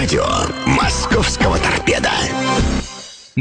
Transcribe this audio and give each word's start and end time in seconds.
радио 0.00 0.24
«Московского 0.64 1.58
торпеда». 1.58 2.10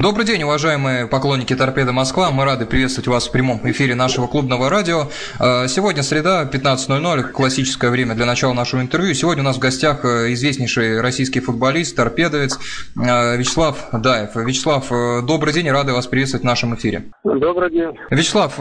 Добрый 0.02 0.26
день, 0.26 0.44
уважаемые 0.44 1.08
поклонники 1.08 1.54
«Торпеда 1.54 1.92
Москва». 1.92 2.32
Мы 2.32 2.46
рады 2.46 2.66
приветствовать 2.66 3.10
вас 3.10 3.28
в 3.28 3.34
прямом 3.34 3.60
эфире 3.66 3.96
нашего 3.96 4.28
клубного 4.28 4.70
радио. 4.70 5.08
А, 5.42 5.68
сегодня 5.68 6.04
среда, 6.04 6.50
15.00, 6.50 7.24
классическое 7.34 7.92
время 7.92 8.16
для 8.16 8.26
начала 8.26 8.54
нашего 8.54 8.80
интервью. 8.80 9.14
Сегодня 9.14 9.44
у 9.44 9.46
нас 9.46 9.58
в 9.58 9.60
гостях 9.60 10.06
э, 10.06 10.32
известнейший 10.32 11.02
российский 11.02 11.42
футболист, 11.42 11.98
торпедовец 11.98 12.58
э, 12.96 13.36
Вячеслав 13.36 13.90
Даев. 13.92 14.38
Вячеслав, 14.38 14.90
э, 14.90 15.20
добрый 15.28 15.52
день, 15.52 15.70
рады 15.70 15.92
вас 15.92 16.08
приветствовать 16.08 16.44
в 16.44 16.48
нашем 16.48 16.76
эфире. 16.76 17.12
Добрый 17.26 17.70
день. 17.70 17.92
Вячеслав, 18.10 18.56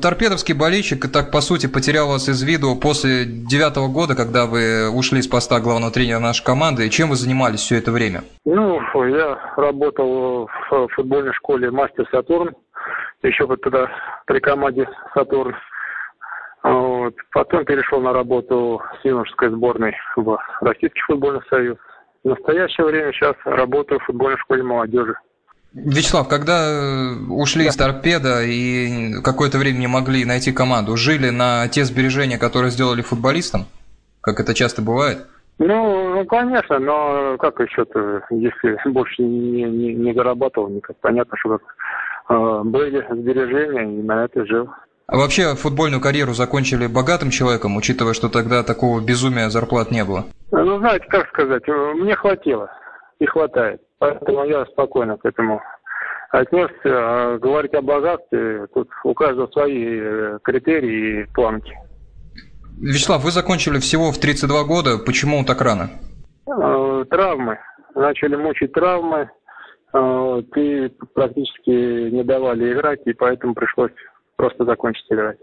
торпедовский 0.00 0.54
болельщик, 0.54 1.10
так 1.10 1.32
по 1.32 1.40
сути, 1.40 1.66
потерял 1.66 2.06
вас 2.06 2.28
из 2.28 2.40
виду 2.44 2.76
после 2.76 3.24
девятого 3.24 3.88
года, 3.88 4.14
когда 4.14 4.46
вы 4.46 4.88
ушли 4.88 5.20
с 5.20 5.26
поста 5.26 5.58
главного 5.58 5.92
тренера 5.92 6.20
нашей 6.20 6.44
команды. 6.44 6.88
Чем 6.90 7.08
вы 7.08 7.16
занимались 7.16 7.58
все 7.58 7.74
это 7.74 7.90
время? 7.90 8.22
Ну, 8.44 8.78
я 9.04 9.36
работал 9.56 10.46
в 10.46 10.75
в 10.84 10.88
футбольной 10.94 11.32
школе 11.32 11.70
«Мастер 11.70 12.06
Сатурн». 12.10 12.54
Еще 13.22 13.46
вот 13.46 13.60
тогда 13.62 13.88
при 14.26 14.40
команде 14.40 14.88
«Сатурн». 15.14 15.54
Вот. 16.62 17.14
Потом 17.32 17.64
перешел 17.64 18.00
на 18.00 18.12
работу 18.12 18.82
с 19.00 19.04
юношеской 19.04 19.50
сборной 19.50 19.94
в 20.16 20.38
Российский 20.60 21.00
футбольный 21.06 21.42
союз. 21.48 21.78
В 22.24 22.28
настоящее 22.28 22.86
время 22.86 23.12
сейчас 23.12 23.36
работаю 23.44 24.00
в 24.00 24.04
футбольной 24.04 24.38
школе 24.38 24.64
молодежи. 24.64 25.14
Вячеслав, 25.72 26.26
когда 26.26 26.68
э, 26.68 27.14
ушли 27.28 27.64
да. 27.64 27.70
из 27.70 27.76
торпеда 27.76 28.42
и 28.42 29.20
какое-то 29.22 29.58
время 29.58 29.78
не 29.78 29.86
могли 29.86 30.24
найти 30.24 30.50
команду, 30.50 30.96
жили 30.96 31.30
на 31.30 31.68
те 31.68 31.84
сбережения, 31.84 32.38
которые 32.38 32.70
сделали 32.70 33.02
футболистам, 33.02 33.66
как 34.22 34.40
это 34.40 34.54
часто 34.54 34.82
бывает? 34.82 35.26
Ну, 35.58 36.14
ну, 36.14 36.24
конечно, 36.26 36.78
но 36.78 37.36
как 37.38 37.60
еще-то, 37.60 38.22
если 38.30 38.78
больше 38.90 39.22
не, 39.22 39.62
не, 39.62 39.94
не 39.94 40.12
зарабатывал 40.12 40.68
никак, 40.68 40.96
понятно, 41.00 41.36
что 41.38 41.58
как, 41.58 41.62
э, 42.28 42.60
были 42.64 43.06
сбережения, 43.10 44.00
и 44.00 44.02
на 44.02 44.24
это 44.24 44.44
жил. 44.44 44.68
А 45.06 45.16
вообще 45.16 45.54
футбольную 45.54 46.02
карьеру 46.02 46.32
закончили 46.32 46.86
богатым 46.86 47.30
человеком, 47.30 47.76
учитывая, 47.76 48.12
что 48.12 48.28
тогда 48.28 48.62
такого 48.64 49.00
безумия 49.00 49.48
зарплат 49.48 49.90
не 49.90 50.04
было? 50.04 50.24
Ну, 50.50 50.78
знаете, 50.78 51.06
как 51.08 51.28
сказать, 51.28 51.66
мне 51.66 52.14
хватило 52.16 52.70
и 53.18 53.24
хватает, 53.24 53.80
поэтому 53.98 54.44
я 54.44 54.66
спокойно 54.66 55.16
к 55.16 55.24
этому 55.24 55.62
отнесся. 56.30 56.74
А 56.84 57.38
говорить 57.38 57.74
о 57.74 57.82
богатстве, 57.82 58.66
тут 58.74 58.88
у 59.04 59.14
каждого 59.14 59.46
свои 59.48 60.00
э, 60.00 60.38
критерии 60.42 61.22
и 61.22 61.32
планки. 61.32 61.72
Вячеслав, 62.80 63.24
вы 63.24 63.30
закончили 63.30 63.78
всего 63.78 64.12
в 64.12 64.18
32 64.18 64.64
года. 64.64 64.98
Почему 64.98 65.44
так 65.44 65.60
рано? 65.62 65.90
Э, 66.46 67.04
травмы. 67.08 67.58
Начали 67.94 68.36
мучить 68.36 68.72
травмы. 68.72 69.30
Э, 69.94 70.42
ты 70.52 70.90
практически 71.14 72.10
не 72.10 72.22
давали 72.22 72.72
играть, 72.72 73.00
и 73.06 73.12
поэтому 73.14 73.54
пришлось 73.54 73.92
просто 74.36 74.64
закончить 74.64 75.06
играть. 75.10 75.38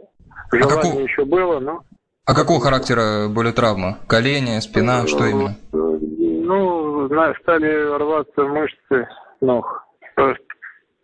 Желание 0.51 0.73
а 0.73 0.81
какого... 0.81 0.99
еще 1.01 1.25
было, 1.25 1.59
но... 1.59 1.81
А 2.25 2.35
какого 2.35 2.61
характера 2.61 3.27
были 3.29 3.51
травмы? 3.51 3.97
Колени, 4.07 4.59
спина, 4.59 5.07
что 5.07 5.25
именно? 5.25 5.55
Ну, 5.71 7.09
стали 7.41 7.97
рваться 7.97 8.43
мышцы 8.43 9.07
ног. 9.41 9.85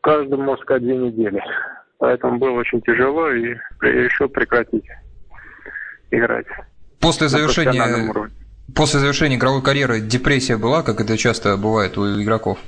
Каждому, 0.02 0.44
можно 0.44 0.64
сказать, 0.64 0.84
две 0.84 0.96
недели. 0.96 1.42
Поэтому 1.98 2.38
было 2.38 2.52
очень 2.52 2.82
тяжело 2.82 3.30
и 3.32 3.56
еще 3.82 4.30
прекратить 4.30 4.86
играть. 6.12 6.46
После 7.00 7.28
завершения, 7.28 8.14
после 8.76 9.00
завершения 9.00 9.38
игровой 9.38 9.62
карьеры 9.62 10.02
депрессия 10.02 10.58
была, 10.58 10.84
как 10.84 11.00
это 11.02 11.18
часто 11.18 11.58
бывает 11.58 11.98
у 11.98 12.22
игроков? 12.22 12.60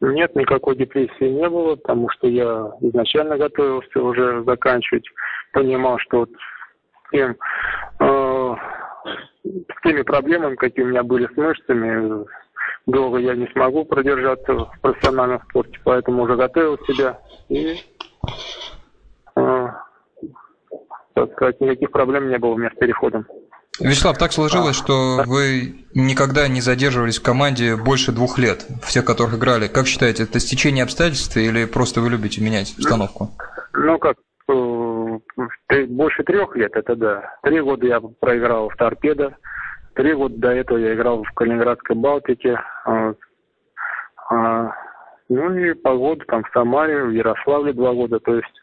Нет, 0.00 0.34
никакой 0.36 0.76
депрессии 0.76 1.28
не 1.28 1.48
было, 1.48 1.76
потому 1.76 2.08
что 2.10 2.28
я 2.28 2.70
изначально 2.80 3.38
готовился 3.38 4.00
уже 4.00 4.44
заканчивать, 4.44 5.04
понимал, 5.52 5.98
что 6.00 6.20
вот 6.20 6.30
тем, 7.10 7.36
э, 8.00 8.54
с 9.44 9.82
теми 9.82 10.02
проблемами, 10.02 10.56
какие 10.56 10.84
у 10.84 10.88
меня 10.88 11.02
были 11.02 11.26
с 11.32 11.36
мышцами, 11.36 12.26
долго 12.86 13.18
я 13.18 13.34
не 13.34 13.46
смогу 13.48 13.84
продержаться 13.84 14.52
в 14.52 14.80
профессиональном 14.80 15.40
спорте, 15.48 15.78
поэтому 15.84 16.22
уже 16.22 16.36
готовил 16.36 16.78
себя 16.86 17.18
и 17.48 17.76
э, 19.36 19.66
так 21.16 21.32
сказать, 21.32 21.60
никаких 21.60 21.90
проблем 21.90 22.28
не 22.28 22.38
было 22.38 22.50
у 22.50 22.58
меня 22.58 22.70
с 22.74 22.78
переходом. 22.78 23.26
Вячеслав, 23.80 24.18
так 24.18 24.32
сложилось, 24.32 24.76
что 24.76 25.22
вы 25.26 25.86
никогда 25.94 26.46
не 26.48 26.60
задерживались 26.60 27.18
в 27.18 27.22
команде 27.22 27.76
больше 27.76 28.12
двух 28.12 28.38
лет, 28.38 28.66
всех 28.82 29.04
которых 29.04 29.38
играли. 29.38 29.66
Как 29.66 29.86
считаете, 29.86 30.24
это 30.24 30.38
стечение 30.40 30.84
обстоятельств 30.84 31.36
или 31.36 31.64
просто 31.64 32.00
вы 32.00 32.10
любите 32.10 32.42
менять 32.42 32.74
обстановку? 32.76 33.30
Ну, 33.74 33.98
как, 33.98 34.16
э, 34.48 35.84
больше 35.86 36.22
трех 36.24 36.54
лет, 36.56 36.74
это 36.74 36.96
да. 36.96 37.38
Три 37.42 37.60
года 37.60 37.86
я 37.86 38.00
проиграл 38.00 38.68
в 38.68 38.76
торпедо, 38.76 39.36
три 39.94 40.14
года 40.14 40.34
до 40.36 40.50
этого 40.50 40.78
я 40.78 40.94
играл 40.94 41.22
в 41.22 41.32
Калининградской 41.32 41.96
Балтике, 41.96 42.58
а, 44.28 44.70
ну 45.28 45.54
и 45.54 45.74
по 45.74 45.96
году 45.96 46.22
там 46.26 46.44
в 46.44 46.50
Самаре, 46.52 47.04
в 47.04 47.10
Ярославле 47.10 47.72
два 47.72 47.92
года, 47.92 48.20
то 48.20 48.36
есть 48.36 48.60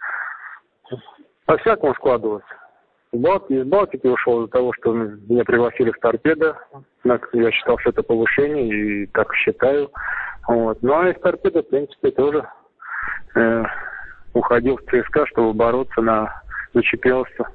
по-всякому 1.54 1.94
складывалось. 1.94 2.44
Из 3.12 3.64
Балтики 3.66 4.08
ушел 4.08 4.42
из-за 4.42 4.52
того, 4.52 4.74
что 4.74 4.92
меня 4.92 5.44
пригласили 5.44 5.92
в 5.92 6.00
торпедо. 6.00 6.58
Я 7.04 7.52
считал, 7.52 7.78
что 7.78 7.92
это 7.92 8.02
повышение, 8.02 9.04
и 9.04 9.06
так 9.08 9.32
считаю. 9.36 9.92
Вот. 10.48 10.82
Ну 10.82 10.98
а 10.98 11.10
из 11.12 11.20
торпеда, 11.22 11.62
в 11.62 11.70
принципе, 11.70 12.10
тоже 12.10 12.48
э, 13.36 13.64
уходил 14.34 14.78
в 14.78 14.82
ЦСКА, 14.82 15.28
чтобы 15.28 15.54
бороться 15.54 16.02
на, 16.02 16.42
за 16.74 16.82
чемпионство. 16.82 17.48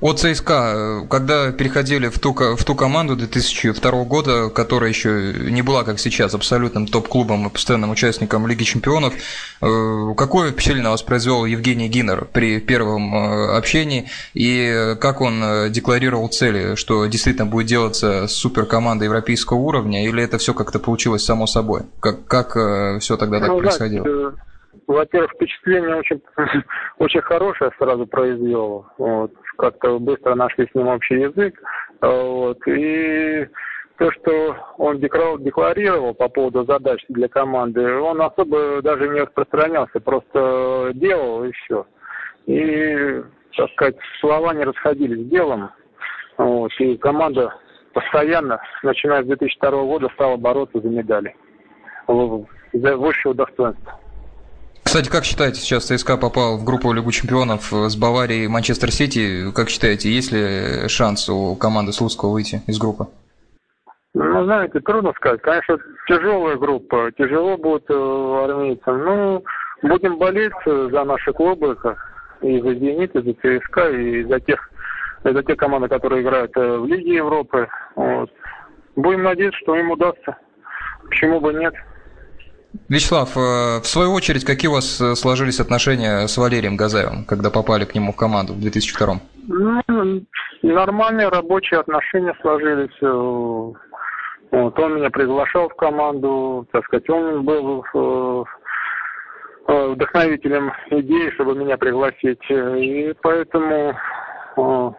От 0.00 0.18
ЦСКА, 0.18 1.06
когда 1.10 1.52
переходили 1.52 2.08
в 2.08 2.18
ту, 2.18 2.32
в 2.32 2.64
ту 2.64 2.74
команду 2.74 3.16
2002 3.16 4.04
года, 4.04 4.48
которая 4.48 4.90
еще 4.90 5.34
не 5.34 5.62
была, 5.62 5.84
как 5.84 5.98
сейчас, 5.98 6.34
абсолютным 6.34 6.86
топ-клубом 6.86 7.46
и 7.46 7.50
постоянным 7.50 7.90
участником 7.90 8.46
Лиги 8.46 8.62
Чемпионов, 8.64 9.14
э, 9.14 10.14
какое 10.16 10.52
впечатление 10.52 10.84
на 10.84 10.90
вас 10.90 11.02
произвел 11.02 11.44
Евгений 11.44 11.88
Гиннер 11.88 12.26
при 12.26 12.60
первом 12.60 13.14
э, 13.14 13.56
общении, 13.56 14.08
и 14.34 14.96
как 15.00 15.20
он 15.20 15.42
э, 15.42 15.68
декларировал 15.70 16.28
цели, 16.28 16.76
что 16.76 17.06
действительно 17.06 17.46
будет 17.46 17.66
делаться 17.66 18.26
суперкоманда 18.26 19.04
европейского 19.04 19.58
уровня, 19.58 20.06
или 20.06 20.22
это 20.22 20.38
все 20.38 20.54
как-то 20.54 20.78
получилось 20.78 21.24
само 21.24 21.46
собой? 21.46 21.82
Как, 22.00 22.26
как 22.26 23.00
все 23.00 23.16
тогда 23.16 23.40
так 23.40 23.48
ну, 23.48 23.58
происходило? 23.58 24.34
во-первых, 24.86 25.30
впечатление 25.32 25.96
очень, 25.96 26.20
очень 26.98 27.20
хорошее 27.22 27.70
сразу 27.78 28.06
произвел. 28.06 28.86
Вот. 28.98 29.32
Как-то 29.60 29.98
быстро 29.98 30.34
нашли 30.34 30.66
с 30.66 30.74
ним 30.74 30.88
общий 30.88 31.20
язык. 31.20 31.54
Вот. 32.00 32.58
И 32.66 33.46
то, 33.98 34.10
что 34.12 34.56
он 34.78 35.00
декларировал 35.00 36.14
по 36.14 36.30
поводу 36.30 36.64
задач 36.64 37.04
для 37.10 37.28
команды, 37.28 37.86
он 37.98 38.22
особо 38.22 38.80
даже 38.80 39.06
не 39.10 39.20
распространялся, 39.20 40.00
просто 40.00 40.92
делал 40.94 41.44
и 41.44 41.52
все. 41.52 41.86
И, 42.46 43.22
так 43.54 43.70
сказать, 43.72 43.96
слова 44.20 44.54
не 44.54 44.64
расходились 44.64 45.26
с 45.26 45.28
делом. 45.28 45.68
Вот. 46.38 46.72
И 46.78 46.96
команда 46.96 47.54
постоянно, 47.92 48.62
начиная 48.82 49.22
с 49.22 49.26
2002 49.26 49.70
года, 49.84 50.08
стала 50.14 50.38
бороться 50.38 50.80
за 50.80 50.88
медали, 50.88 51.36
высшего 52.06 53.34
достоинства. 53.34 54.00
Кстати, 54.90 55.08
как 55.08 55.22
считаете, 55.22 55.60
сейчас 55.60 55.84
ЦСКА 55.84 56.16
попал 56.16 56.58
в 56.58 56.64
группу 56.64 56.92
Лигу 56.92 57.12
Чемпионов 57.12 57.72
с 57.72 57.96
Баварией 57.96 58.46
и 58.46 58.48
Манчестер 58.48 58.90
Сити. 58.90 59.52
Как 59.54 59.68
считаете, 59.68 60.10
есть 60.10 60.32
ли 60.32 60.88
шанс 60.88 61.28
у 61.28 61.54
команды 61.54 61.92
Слуцкого 61.92 62.32
выйти 62.32 62.60
из 62.66 62.76
группы? 62.76 63.06
Ну, 64.14 64.44
знаете, 64.44 64.80
трудно 64.80 65.12
сказать. 65.14 65.42
Конечно, 65.42 65.78
тяжелая 66.08 66.56
группа. 66.56 67.12
Тяжело 67.16 67.56
будет 67.56 67.88
э, 67.88 67.94
армейцам. 67.94 69.04
Ну, 69.04 69.44
будем 69.82 70.18
болеть 70.18 70.50
за 70.66 71.04
наши 71.04 71.32
клубы, 71.34 71.76
и 72.42 72.60
за 72.60 72.74
«Зенит», 72.74 73.14
и 73.14 73.22
за 73.22 73.32
ЦСКА, 73.34 73.90
и 73.90 74.24
за 74.24 74.40
тех, 74.40 74.58
и 75.22 75.32
за 75.32 75.42
те 75.44 75.54
команды, 75.54 75.86
которые 75.86 76.22
играют 76.22 76.50
э, 76.56 76.78
в 76.78 76.86
Лиге 76.86 77.14
Европы. 77.14 77.68
Вот. 77.94 78.28
Будем 78.96 79.22
надеяться, 79.22 79.60
что 79.60 79.76
им 79.76 79.92
удастся. 79.92 80.36
Почему 81.08 81.38
бы 81.38 81.52
нет? 81.52 81.74
Вячеслав, 82.88 83.36
э, 83.36 83.80
в 83.80 83.86
свою 83.86 84.12
очередь, 84.12 84.44
какие 84.44 84.68
у 84.68 84.74
вас 84.74 85.00
э, 85.00 85.14
сложились 85.14 85.60
отношения 85.60 86.28
с 86.28 86.36
Валерием 86.36 86.76
Газаевым, 86.76 87.24
когда 87.24 87.50
попали 87.50 87.84
к 87.84 87.94
нему 87.94 88.12
в 88.12 88.16
команду 88.16 88.52
в 88.52 88.60
2002 88.60 89.20
ну, 89.48 90.22
Нормальные 90.62 91.28
рабочие 91.28 91.80
отношения 91.80 92.34
сложились. 92.40 92.96
Э, 93.02 93.06
вот, 94.52 94.78
он 94.78 94.96
меня 94.96 95.10
приглашал 95.10 95.68
в 95.68 95.74
команду, 95.74 96.66
так 96.72 96.84
сказать, 96.84 97.08
он 97.08 97.44
был 97.44 97.84
вдохновителем 99.68 100.72
идеи, 100.90 101.30
чтобы 101.34 101.54
меня 101.54 101.76
пригласить. 101.76 102.42
И 102.50 103.14
поэтому 103.22 103.96
у 104.56 104.94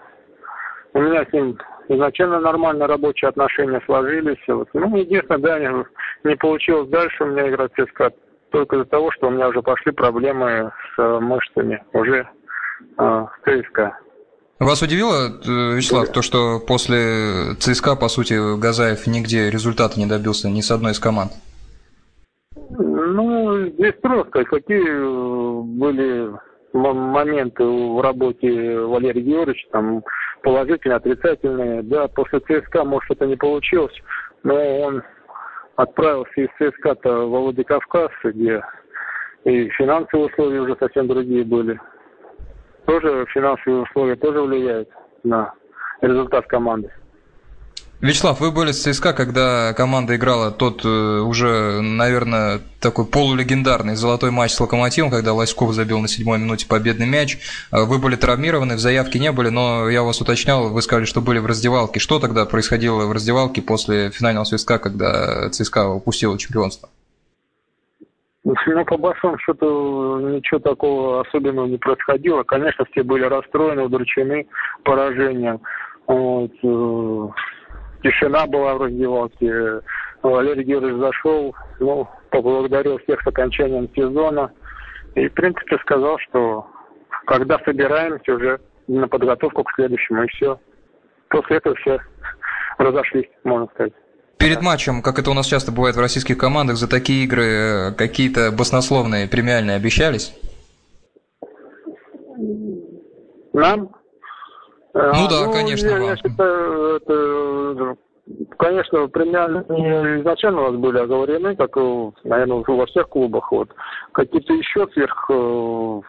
меня 0.93 1.25
с 1.25 1.33
ним 1.33 1.57
изначально 1.95 2.39
нормально 2.39 2.87
рабочие 2.87 3.29
отношения 3.29 3.81
сложились. 3.85 4.41
Вот. 4.47 4.67
Ну, 4.73 4.95
единственное, 4.97 5.39
да, 5.39 5.59
не, 5.59 5.85
не 6.23 6.35
получилось 6.35 6.89
дальше 6.89 7.23
у 7.23 7.27
меня 7.27 7.49
играть 7.49 7.71
ЦСКА 7.73 8.11
только 8.51 8.75
из-за 8.75 8.85
того, 8.85 9.11
что 9.11 9.27
у 9.27 9.31
меня 9.31 9.47
уже 9.47 9.61
пошли 9.61 9.91
проблемы 9.91 10.71
с 10.95 11.19
мышцами 11.19 11.83
уже 11.93 12.19
э, 12.19 12.25
в 12.97 13.31
ЦСКА. 13.45 13.97
Вас 14.59 14.81
удивило, 14.81 15.27
э, 15.27 15.75
Вячеслав, 15.75 16.09
то, 16.09 16.21
что 16.21 16.59
после 16.59 17.55
ЦСКА, 17.59 17.95
по 17.95 18.09
сути, 18.09 18.59
Газаев 18.59 19.07
нигде 19.07 19.49
результата 19.49 19.99
не 19.99 20.05
добился 20.05 20.49
ни 20.49 20.61
с 20.61 20.69
одной 20.69 20.91
из 20.91 20.99
команд? 20.99 21.31
Ну, 22.69 23.67
здесь 23.69 23.95
просто 24.01 24.43
какие 24.43 24.87
э, 24.87 25.61
были 25.63 26.31
моменты 26.73 27.63
в 27.63 28.01
работе 28.01 28.79
Валерия 28.79 29.21
Георгиевича, 29.21 29.67
там 29.71 30.03
положительные, 30.43 30.97
отрицательные. 30.97 31.83
Да, 31.83 32.07
после 32.07 32.39
ЦСКА, 32.39 32.83
может, 32.83 33.11
это 33.11 33.25
не 33.25 33.35
получилось, 33.35 33.95
но 34.43 34.79
он 34.79 35.03
отправился 35.75 36.31
из 36.41 36.49
ЦСКА-то 36.57 37.27
в 37.27 37.29
Владикавказ, 37.29 38.11
где 38.23 38.61
и 39.43 39.69
финансовые 39.69 40.27
условия 40.27 40.61
уже 40.61 40.75
совсем 40.79 41.07
другие 41.07 41.43
были. 41.43 41.79
Тоже 42.85 43.25
финансовые 43.33 43.83
условия 43.83 44.15
тоже 44.15 44.41
влияют 44.41 44.89
на 45.23 45.53
результат 46.01 46.45
команды. 46.47 46.91
Вячеслав, 48.01 48.39
вы 48.39 48.51
были 48.51 48.71
с 48.71 48.81
ЦСКА, 48.81 49.13
когда 49.13 49.73
команда 49.73 50.15
играла 50.15 50.49
тот 50.49 50.83
э, 50.83 50.87
уже, 50.87 51.81
наверное, 51.81 52.59
такой 52.79 53.05
полулегендарный 53.05 53.93
золотой 53.93 54.31
матч 54.31 54.53
с 54.53 54.59
Локомотивом, 54.59 55.11
когда 55.11 55.33
Лоськов 55.33 55.71
забил 55.73 55.99
на 55.99 56.07
седьмой 56.07 56.39
минуте 56.39 56.67
победный 56.67 57.05
мяч. 57.05 57.37
Э, 57.71 57.85
вы 57.85 57.99
были 57.99 58.15
травмированы, 58.15 58.73
в 58.73 58.79
заявке 58.79 59.19
не 59.19 59.31
были, 59.31 59.49
но 59.49 59.87
я 59.87 60.01
вас 60.01 60.19
уточнял, 60.19 60.69
вы 60.69 60.81
сказали, 60.81 61.05
что 61.05 61.21
были 61.21 61.37
в 61.37 61.45
раздевалке. 61.45 61.99
Что 61.99 62.19
тогда 62.19 62.47
происходило 62.47 63.05
в 63.05 63.11
раздевалке 63.11 63.61
после 63.61 64.09
финального 64.09 64.45
свистка, 64.45 64.79
когда 64.79 65.51
ЦСКА 65.51 65.87
упустила 65.89 66.39
чемпионство? 66.39 66.89
Ну, 68.43 68.55
по 68.85 68.97
большому 68.97 69.37
счету, 69.37 70.17
ничего 70.27 70.59
такого 70.59 71.21
особенного 71.21 71.67
не 71.67 71.77
происходило. 71.77 72.41
Конечно, 72.41 72.83
все 72.85 73.03
были 73.03 73.25
расстроены, 73.25 73.83
удручены 73.83 74.47
поражением. 74.83 75.61
Вот. 76.07 76.51
Тишина 78.03 78.45
была 78.47 78.75
в 78.75 78.81
раздевалке. 78.81 79.81
Валерий 80.23 80.63
Георгиевич 80.63 80.99
зашел, 80.99 81.55
ну, 81.79 82.07
поблагодарил 82.29 82.99
всех 82.99 83.21
с 83.21 83.27
окончанием 83.27 83.89
сезона. 83.95 84.51
И, 85.15 85.27
в 85.27 85.33
принципе, 85.33 85.77
сказал, 85.79 86.17
что 86.19 86.67
когда 87.25 87.59
собираемся 87.65 88.33
уже 88.33 88.59
на 88.87 89.07
подготовку 89.07 89.63
к 89.63 89.73
следующему, 89.75 90.23
и 90.23 90.27
все. 90.27 90.59
После 91.29 91.57
этого 91.57 91.75
все 91.75 91.99
разошлись, 92.77 93.29
можно 93.43 93.67
сказать. 93.73 93.93
Перед 94.37 94.61
матчем, 94.61 95.01
как 95.01 95.19
это 95.19 95.29
у 95.29 95.33
нас 95.33 95.45
часто 95.45 95.71
бывает 95.71 95.95
в 95.95 95.99
российских 95.99 96.37
командах, 96.37 96.77
за 96.77 96.89
такие 96.89 97.23
игры 97.25 97.43
э, 97.43 97.91
какие-то 97.91 98.51
баснословные 98.51 99.27
премиальные 99.27 99.75
обещались? 99.75 100.33
Нам? 103.53 103.89
Э, 104.93 105.11
ну 105.13 105.27
да, 105.29 105.45
ну, 105.45 105.51
конечно. 105.53 105.87
Я, 105.87 105.97
я 105.99 106.17
считаю, 106.17 106.97
это, 106.97 107.95
конечно, 108.57 109.07
премиальные 109.07 110.21
изначально 110.21 110.61
у 110.61 110.71
нас 110.71 110.81
были 110.81 110.97
оговорены, 110.99 111.55
как, 111.55 111.75
наверное, 112.23 112.63
во 112.67 112.85
всех 112.87 113.07
клубах. 113.09 113.51
Вот. 113.51 113.69
Какие-то 114.11 114.53
еще 114.53 114.87
сверх, 114.93 115.29
э, 115.29 116.01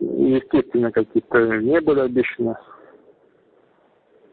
естественно, 0.00 0.92
какие-то 0.92 1.38
не 1.58 1.80
были 1.80 2.00
обещаны. 2.00 2.54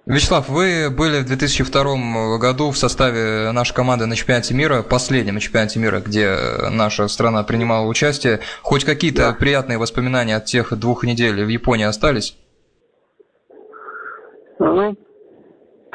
Вячеслав, 0.05 0.49
вы 0.49 0.91
были 0.95 1.21
в 1.21 1.25
2002 1.25 2.37
году 2.37 2.69
в 2.69 2.77
составе 2.77 3.51
нашей 3.51 3.73
команды 3.73 4.05
на 4.05 4.15
чемпионате 4.15 4.53
мира, 4.53 4.83
последнем 4.83 5.39
чемпионате 5.39 5.79
мира, 5.79 5.99
где 5.99 6.37
наша 6.69 7.07
страна 7.07 7.41
принимала 7.41 7.87
участие. 7.87 8.41
Хоть 8.61 8.83
какие-то 8.83 9.31
да. 9.31 9.33
приятные 9.33 9.79
воспоминания 9.79 10.35
от 10.35 10.45
тех 10.45 10.77
двух 10.77 11.05
недель 11.05 11.43
в 11.43 11.47
Японии 11.47 11.85
остались? 11.85 12.37
Ну, 14.65 14.95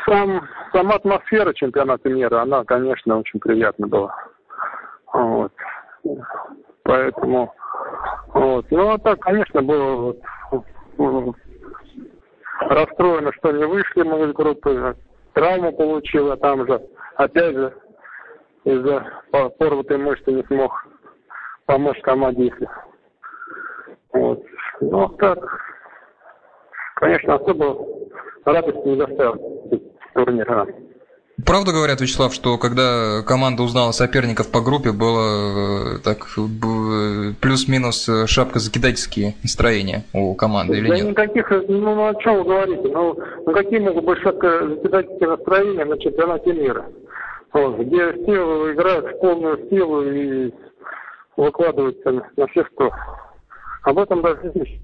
сам, 0.07 0.47
сама 0.73 0.95
атмосфера 0.95 1.53
чемпионата 1.55 2.09
мира, 2.09 2.43
она, 2.43 2.63
конечно, 2.65 3.19
очень 3.19 3.41
приятна 3.41 3.89
была. 3.89 4.15
Вот. 5.13 5.53
Поэтому, 6.85 7.53
вот. 8.29 8.67
Ну, 8.71 8.91
а 8.91 8.99
так, 8.99 9.19
конечно, 9.19 9.61
было 9.61 10.15
вот, 10.97 11.37
расстроено, 12.61 13.33
что 13.33 13.51
не 13.51 13.67
вышли 13.67 14.03
мы 14.03 14.29
из 14.29 14.33
группы. 14.35 14.97
Травму 15.33 15.73
получила 15.73 16.37
там 16.37 16.65
же. 16.65 16.81
Опять 17.17 17.57
же, 17.57 17.75
из-за 18.63 19.05
порватой 19.59 19.99
мышцы 19.99 20.31
не 20.31 20.45
смог 20.45 20.73
помочь 21.67 22.01
команде, 22.03 22.45
если. 22.45 22.69
Вот. 24.13 24.45
Ну, 24.81 25.09
так, 25.09 25.39
конечно, 26.95 27.35
особо 27.35 28.00
радости 28.45 28.89
не 28.89 28.97
доставил 28.97 29.37
турнир. 30.15 30.75
Правда 31.47 31.73
говорят, 31.73 32.01
Вячеслав, 32.01 32.35
что 32.35 32.59
когда 32.59 33.23
команда 33.27 33.63
узнала 33.63 33.93
соперников 33.93 34.51
по 34.51 34.61
группе, 34.61 34.93
было 34.93 35.97
э, 35.97 35.99
так 36.05 36.27
плюс-минус 37.41 38.11
шапка-закидательские 38.27 39.35
настроения 39.43 40.05
у 40.13 40.35
команды 40.35 40.77
или 40.77 40.89
да 40.89 40.97
нет? 40.97 41.09
никаких, 41.09 41.51
ну 41.69 42.09
о 42.09 42.15
чем 42.17 42.39
вы 42.39 42.45
говорите? 42.45 42.89
Ну, 42.89 43.19
ну 43.47 43.53
какие 43.53 43.79
могут 43.79 44.05
быть 44.05 44.19
шапка-закидательские 44.19 45.31
настроения 45.31 45.85
на 45.87 45.99
чемпионате 45.99 46.53
мира? 46.53 46.85
Вот, 47.53 47.79
где 47.79 48.13
все 48.13 48.73
играют 48.73 49.07
в 49.07 49.21
полную 49.21 49.69
силу 49.71 50.03
и 50.03 50.53
выкладываются 51.37 52.13
на 52.37 52.47
все 52.49 52.65
сто. 52.73 52.91
Об 53.83 53.99
этом 53.99 54.23
даже 54.23 54.53
речь. 54.55 54.79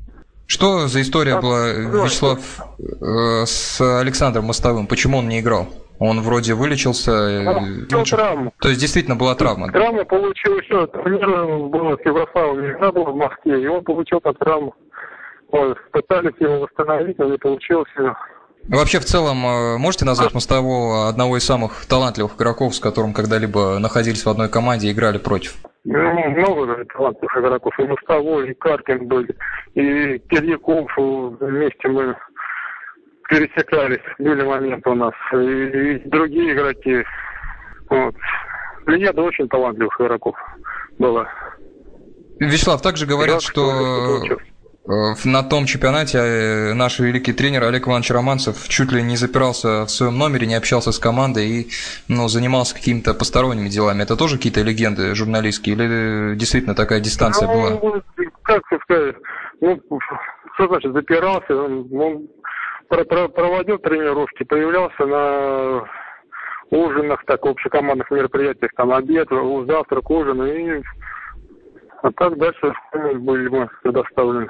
Что 0.47 0.87
за 0.87 1.03
история 1.03 1.41
была, 1.41 1.69
Вячеслав, 1.73 2.39
э, 2.79 3.47
с 3.47 3.81
Александром 3.81 4.47
Мостовым? 4.47 4.87
Почему 4.87 5.19
он 5.19 5.29
не 5.29 5.41
играл? 5.41 5.67
Он 5.99 6.21
вроде 6.21 6.55
вылечился. 6.55 7.11
Э, 7.11 7.47
а, 7.47 7.61
ну, 7.61 8.05
травма. 8.05 8.53
То 8.61 8.69
есть 8.69 8.81
действительно 8.81 9.17
была 9.17 9.35
травма. 9.35 9.73
Травма 9.73 10.05
получил 10.05 10.59
еще. 10.59 10.87
Турнир 10.89 11.27
был 11.69 11.97
в 11.97 12.07
Еврофауне, 12.07 12.73
игра 12.73 12.93
была 12.93 13.11
в 13.11 13.17
Москве, 13.17 13.63
и 13.63 13.67
он 13.67 13.83
получил 13.83 14.21
там 14.21 14.35
травму. 14.35 14.75
Вот, 15.51 15.79
пытались 15.93 16.35
его 16.41 16.61
восстановить, 16.61 17.19
но 17.19 17.27
не 17.27 17.39
получилось. 17.39 17.89
Вообще, 18.69 18.99
в 18.99 19.05
целом, 19.05 19.47
э, 19.47 19.79
можете 19.79 20.05
назвать 20.05 20.35
Мостового 20.35 21.09
одного 21.09 21.37
из 21.37 21.45
самых 21.45 21.87
талантливых 21.87 22.37
игроков, 22.37 22.75
с 22.75 22.81
которым 22.81 23.13
когда-либо 23.13 23.79
находились 23.79 24.25
в 24.25 24.29
одной 24.29 24.49
команде 24.49 24.89
и 24.89 24.93
играли 24.93 25.19
против? 25.19 25.57
Ну, 25.89 26.31
много 26.31 26.85
талантливых 26.87 27.37
игроков. 27.37 27.79
И 27.79 27.85
Мостовой, 27.85 28.51
и 28.51 28.55
Каркин 28.55 29.07
были, 29.07 29.37
и 29.75 30.19
Кирьяков 30.31 30.91
вместе 30.97 31.89
мы 31.89 32.17
пересекались, 33.29 34.03
были 34.19 34.43
моменты 34.43 34.91
у 34.91 34.95
нас, 34.95 35.15
и, 35.33 35.37
и 35.37 36.09
другие 36.09 36.55
игроки. 36.55 37.05
Вот. 37.89 38.17
Плеяда 38.85 39.23
очень 39.23 39.49
талантливых 39.49 40.01
игроков 40.01 40.35
было. 40.99 41.29
Вячеслав, 42.41 42.83
также 42.83 43.07
говорят, 43.07 43.43
что 43.43 43.61
Э, 43.61 44.56
на 44.87 45.43
том 45.43 45.67
чемпионате 45.67 46.19
э, 46.19 46.75
наш 46.75 47.01
великий 47.01 47.33
тренер 47.33 47.65
Олег 47.65 47.89
Иванович 47.89 48.11
Романцев 48.11 48.69
чуть 48.69 48.93
ли 48.93 49.03
не 49.03 49.17
запирался 49.17 49.85
в 49.85 49.89
своем 49.89 50.17
номере, 50.17 50.47
не 50.47 50.55
общался 50.55 50.93
с 50.93 50.99
командой 50.99 51.47
и 51.47 51.67
ну, 52.09 52.29
занимался 52.29 52.75
какими-то 52.75 53.15
посторонними 53.15 53.69
делами. 53.69 54.03
Это 54.03 54.17
тоже 54.17 54.37
какие-то 54.37 54.63
легенды 54.63 55.15
журналистские 55.15 55.75
или 55.75 56.37
действительно 56.37 56.75
такая 56.75 57.01
дистанция 57.01 57.49
ну, 57.49 57.79
была? 57.79 58.03
Как 58.43 58.63
сказать, 58.85 59.17
ну, 59.61 59.81
что 60.55 60.69
значит 60.69 60.93
запирался? 60.93 61.55
Он 61.57 62.29
проводил 62.89 63.79
тренировки, 63.79 64.45
появлялся 64.45 65.05
на 65.05 65.85
ужинах, 66.71 67.25
так, 67.27 67.45
общекомандных 67.45 68.11
мероприятиях, 68.11 68.71
там 68.77 68.93
обед, 68.93 69.29
завтрак, 69.69 70.11
ужин, 70.11 70.43
и 70.45 70.83
а 72.03 72.13
так 72.13 72.39
дальше 72.39 72.73
были 73.19 73.49
мы 73.49 73.69
предоставлены. 73.83 74.49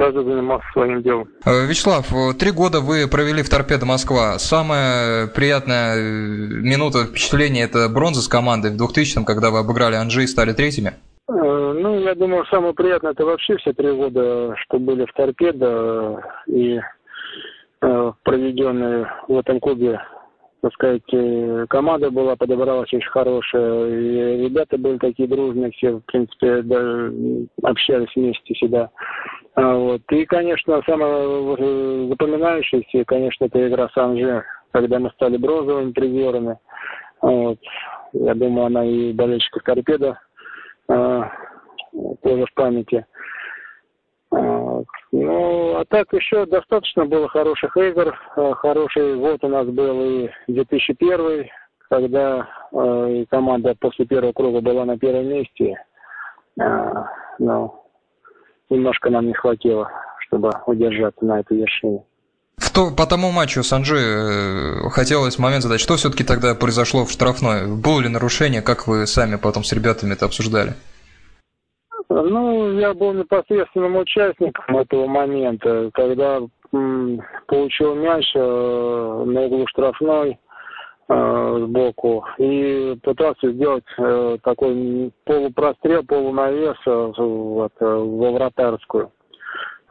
Каждый 0.00 0.24
занимался 0.24 0.66
своим 0.72 1.02
делом. 1.02 1.28
Э, 1.44 1.66
Вячеслав, 1.66 2.08
три 2.38 2.52
года 2.52 2.80
вы 2.80 3.06
провели 3.06 3.42
в 3.42 3.50
Торпедо 3.50 3.84
Москва. 3.84 4.38
Самая 4.38 5.26
приятная 5.26 5.96
э, 5.96 6.00
минута 6.00 7.04
впечатления– 7.04 7.62
это 7.64 7.88
бронза 7.88 8.22
с 8.22 8.28
командой 8.28 8.70
в 8.70 8.80
2000-м, 8.80 9.24
когда 9.24 9.50
вы 9.50 9.58
обыграли 9.58 9.96
Анжи 9.96 10.24
и 10.24 10.26
стали 10.26 10.52
третьими? 10.52 10.94
Э, 11.28 11.32
ну, 11.32 12.00
я 12.00 12.14
думаю, 12.14 12.46
самое 12.46 12.72
приятное– 12.72 13.12
это 13.12 13.24
вообще 13.24 13.56
все 13.58 13.72
три 13.72 13.92
года, 13.92 14.54
что 14.56 14.78
были 14.78 15.04
в 15.04 15.12
Торпедо 15.12 16.22
и 16.46 16.80
проведенные 18.24 19.10
в 19.26 19.38
этом 19.38 19.58
клубе 19.58 20.00
так 20.62 20.72
сказать, 20.74 21.02
э, 21.12 21.66
команда 21.68 22.10
была, 22.10 22.36
подобралась 22.36 22.92
очень 22.92 23.08
хорошая, 23.08 23.86
и 23.86 24.44
ребята 24.44 24.76
были 24.76 24.98
такие 24.98 25.28
дружные, 25.28 25.70
все, 25.72 25.92
в 25.92 26.00
принципе, 26.02 26.62
да, 26.62 27.10
общались 27.62 28.14
вместе 28.14 28.54
всегда. 28.54 28.90
А, 29.54 29.74
вот. 29.74 30.02
И, 30.10 30.24
конечно, 30.26 30.82
самое 30.86 32.08
запоминающееся, 32.08 33.04
конечно, 33.06 33.46
это 33.46 33.68
игра 33.68 33.88
с 33.88 33.96
Анже, 33.96 34.44
когда 34.72 34.98
мы 34.98 35.10
стали 35.10 35.36
бронзовыми 35.38 35.92
призерами. 35.92 36.58
Вот. 37.22 37.58
Я 38.12 38.34
думаю, 38.34 38.66
она 38.66 38.84
и 38.84 39.12
болельщиков 39.12 39.62
торпеда 39.62 40.18
тоже 40.86 42.46
в 42.46 42.54
памяти. 42.54 43.06
Ну, 45.12 45.76
а 45.76 45.84
так 45.84 46.12
еще 46.12 46.46
достаточно 46.46 47.04
было 47.04 47.28
хороших 47.28 47.76
игр. 47.76 48.14
А, 48.36 48.54
хороший 48.54 49.16
вот 49.16 49.42
у 49.42 49.48
нас 49.48 49.66
был 49.66 50.02
и 50.02 50.30
2001, 50.48 51.46
когда 51.88 52.46
э, 52.72 53.24
команда 53.28 53.74
после 53.78 54.06
первого 54.06 54.32
круга 54.32 54.60
была 54.60 54.84
на 54.84 54.98
первом 54.98 55.26
месте. 55.26 55.76
Э, 56.60 56.64
но 57.38 57.84
немножко 58.68 59.10
нам 59.10 59.26
не 59.26 59.34
хватило, 59.34 59.90
чтобы 60.26 60.50
удержаться 60.66 61.24
на 61.24 61.40
этой 61.40 61.58
вершине. 61.58 62.04
В 62.56 62.72
то, 62.72 62.90
по 62.94 63.06
тому 63.06 63.32
матчу 63.32 63.62
Анжи 63.72 63.96
э, 63.96 64.90
хотелось 64.90 65.38
момент 65.38 65.62
задать, 65.62 65.80
что 65.80 65.96
все-таки 65.96 66.24
тогда 66.24 66.54
произошло 66.54 67.04
в 67.04 67.10
штрафной? 67.10 67.66
Было 67.66 68.00
ли 68.00 68.08
нарушение, 68.08 68.62
как 68.62 68.86
вы 68.86 69.06
сами 69.06 69.36
потом 69.36 69.64
с 69.64 69.72
ребятами 69.72 70.12
это 70.12 70.26
обсуждали? 70.26 70.74
Ну, 72.10 72.72
я 72.72 72.92
был 72.92 73.12
непосредственным 73.12 73.96
участником 73.96 74.76
этого 74.76 75.06
момента, 75.06 75.90
когда 75.94 76.40
м, 76.72 77.22
получил 77.46 77.94
мяч 77.94 78.28
э, 78.34 79.24
на 79.26 79.42
углу 79.42 79.64
штрафной 79.68 80.36
э, 81.08 81.58
сбоку 81.62 82.26
и 82.38 82.98
пытался 83.04 83.52
сделать 83.52 83.84
э, 83.96 84.38
такой 84.42 85.12
полупрострел, 85.24 86.02
полунавес 86.02 86.76
э, 86.84 87.12
вот, 87.16 87.72
э, 87.78 87.84
во 87.86 88.32
вратарскую. 88.32 89.12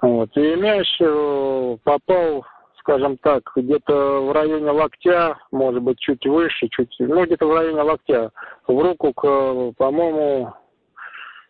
Вот. 0.01 0.29
И 0.35 0.55
мяч 0.57 0.87
э, 0.99 1.77
попал, 1.85 2.45
скажем 2.79 3.15
так, 3.23 3.43
где-то 3.55 4.27
в 4.27 4.33
районе 4.33 4.71
локтя, 4.71 5.37
может 5.53 5.81
быть, 5.81 5.99
чуть 5.99 6.25
выше, 6.25 6.67
чуть, 6.69 6.93
ну, 6.99 7.23
где-то 7.23 7.47
в 7.47 7.55
районе 7.55 7.81
локтя, 7.81 8.31
в 8.67 8.77
руку, 8.77 9.13
к, 9.13 9.73
по-моему, 9.77 10.53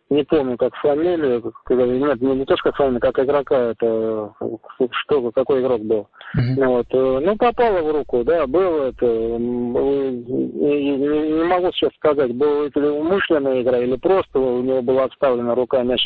не 0.10 0.24
помню, 0.24 0.58
как 0.58 0.76
фамилию, 0.78 1.54
нет, 1.70 2.22
не, 2.22 2.36
не 2.36 2.46
то, 2.46 2.58
что 2.58 2.70
как 2.70 2.78
фамилия, 2.78 3.00
как 3.00 3.20
игрока, 3.20 3.56
это 3.56 4.34
что, 4.92 5.32
какой 5.32 5.62
игрок 5.62 5.82
был. 5.82 6.08
Uh-huh. 6.36 6.66
Вот, 6.66 6.88
э, 6.92 7.20
ну, 7.22 7.36
попало 7.38 7.82
в 7.82 7.92
руку, 7.92 8.24
да, 8.24 8.48
было 8.48 8.90
это, 8.90 9.06
не, 9.06 10.98
не, 10.98 11.44
могу 11.44 11.72
сейчас 11.72 11.94
сказать, 11.96 12.36
была 12.36 12.66
это 12.66 12.92
умышленная 12.92 13.62
игра 13.62 13.80
или 13.80 13.96
просто 13.98 14.40
у 14.40 14.62
него 14.64 14.82
была 14.82 15.04
отставлена 15.06 15.54
рука, 15.54 15.84
мяч, 15.84 16.02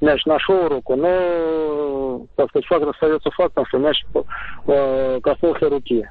мяч 0.00 0.24
нашел 0.24 0.68
руку, 0.68 0.94
но, 0.94 2.26
так 2.36 2.50
сказать, 2.50 2.66
факт 2.66 2.86
остается 2.86 3.30
фактом, 3.32 3.66
что 3.66 3.78
мяч 3.78 4.04
э, 4.66 5.20
коснулся 5.20 5.68
руки. 5.68 6.08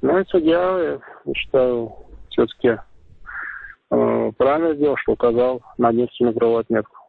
Ну, 0.00 0.18
и 0.18 0.24
судья, 0.28 1.00
я 1.26 1.34
считаю, 1.34 1.92
все-таки 2.30 2.78
правильно 3.88 4.74
сделал, 4.74 4.96
что 4.96 5.12
указал 5.12 5.62
на 5.78 5.92
10-метровую 5.92 6.60
отметку. 6.60 7.05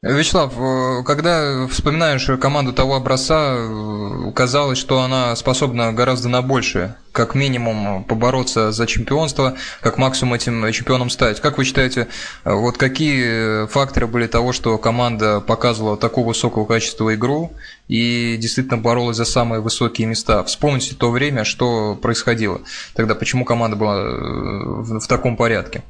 Вячеслав, 0.00 0.54
э, 0.56 1.02
когда 1.04 1.66
вспоминаешь 1.66 2.24
команду 2.40 2.72
того 2.72 2.94
образца, 2.94 3.56
э, 3.56 4.30
казалось, 4.32 4.78
что 4.78 5.00
она 5.00 5.34
способна 5.34 5.92
гораздо 5.92 6.28
на 6.28 6.40
большее. 6.40 6.94
Как 7.10 7.34
минимум 7.34 8.04
побороться 8.04 8.70
за 8.70 8.86
чемпионство, 8.86 9.56
как 9.80 9.98
максимум 9.98 10.34
этим 10.34 10.70
чемпионом 10.70 11.10
стать. 11.10 11.40
Как 11.40 11.58
вы 11.58 11.64
считаете, 11.64 12.06
вот 12.44 12.76
какие 12.76 13.66
факторы 13.66 14.06
были 14.06 14.28
того, 14.28 14.52
что 14.52 14.78
команда 14.78 15.40
показывала 15.40 15.96
такого 15.96 16.28
высокого 16.28 16.64
качества 16.64 17.12
игру 17.16 17.50
и 17.88 18.36
действительно 18.36 18.78
боролась 18.78 19.16
за 19.16 19.24
самые 19.24 19.60
высокие 19.60 20.06
места? 20.06 20.44
Вспомните 20.44 20.94
то 20.94 21.10
время, 21.10 21.42
что 21.42 21.96
происходило. 21.96 22.60
Тогда 22.94 23.16
почему 23.16 23.44
команда 23.44 23.74
была 23.74 23.96
в 23.96 25.08
таком 25.08 25.36
порядке? 25.36 25.82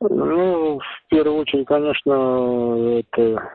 Ну, 0.00 0.80
первую 1.10 1.38
очередь, 1.38 1.66
конечно, 1.66 2.98
это 2.98 3.50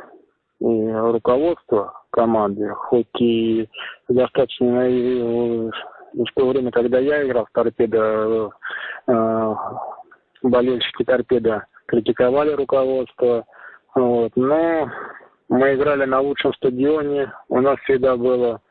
руководство 0.60 2.02
команды, 2.12 2.70
хоть 2.70 3.08
и 3.20 3.68
достаточно 4.08 5.72
в 6.14 6.34
то 6.34 6.48
время, 6.48 6.72
когда 6.72 7.00
я 7.00 7.26
играл 7.26 7.46
в 7.46 7.52
торпедо, 7.52 8.52
э, 9.08 9.56
болельщики 10.44 11.04
торпеда 11.04 11.66
критиковали 11.88 12.52
руководство, 12.52 13.46
вот, 13.94 14.32
но 14.36 14.90
мы 15.50 15.76
играли 15.76 16.06
на 16.06 16.22
лучшем 16.22 16.54
стадионе, 16.54 17.32
у 17.50 17.60
нас 17.60 17.78
всегда 17.82 18.16
было, 18.16 18.62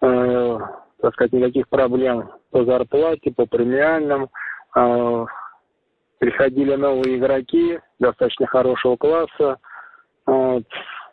э, 0.00 0.58
так 1.00 1.14
сказать, 1.14 1.32
никаких 1.32 1.68
проблем 1.68 2.30
по 2.50 2.64
зарплате, 2.64 3.32
по 3.32 3.46
премиальным, 3.46 4.28
э, 4.74 5.26
приходили 6.18 6.74
новые 6.74 7.16
игроки 7.16 7.78
достаточно 7.98 8.46
хорошего 8.46 8.96
класса. 8.96 9.58
Вот. 10.26 10.64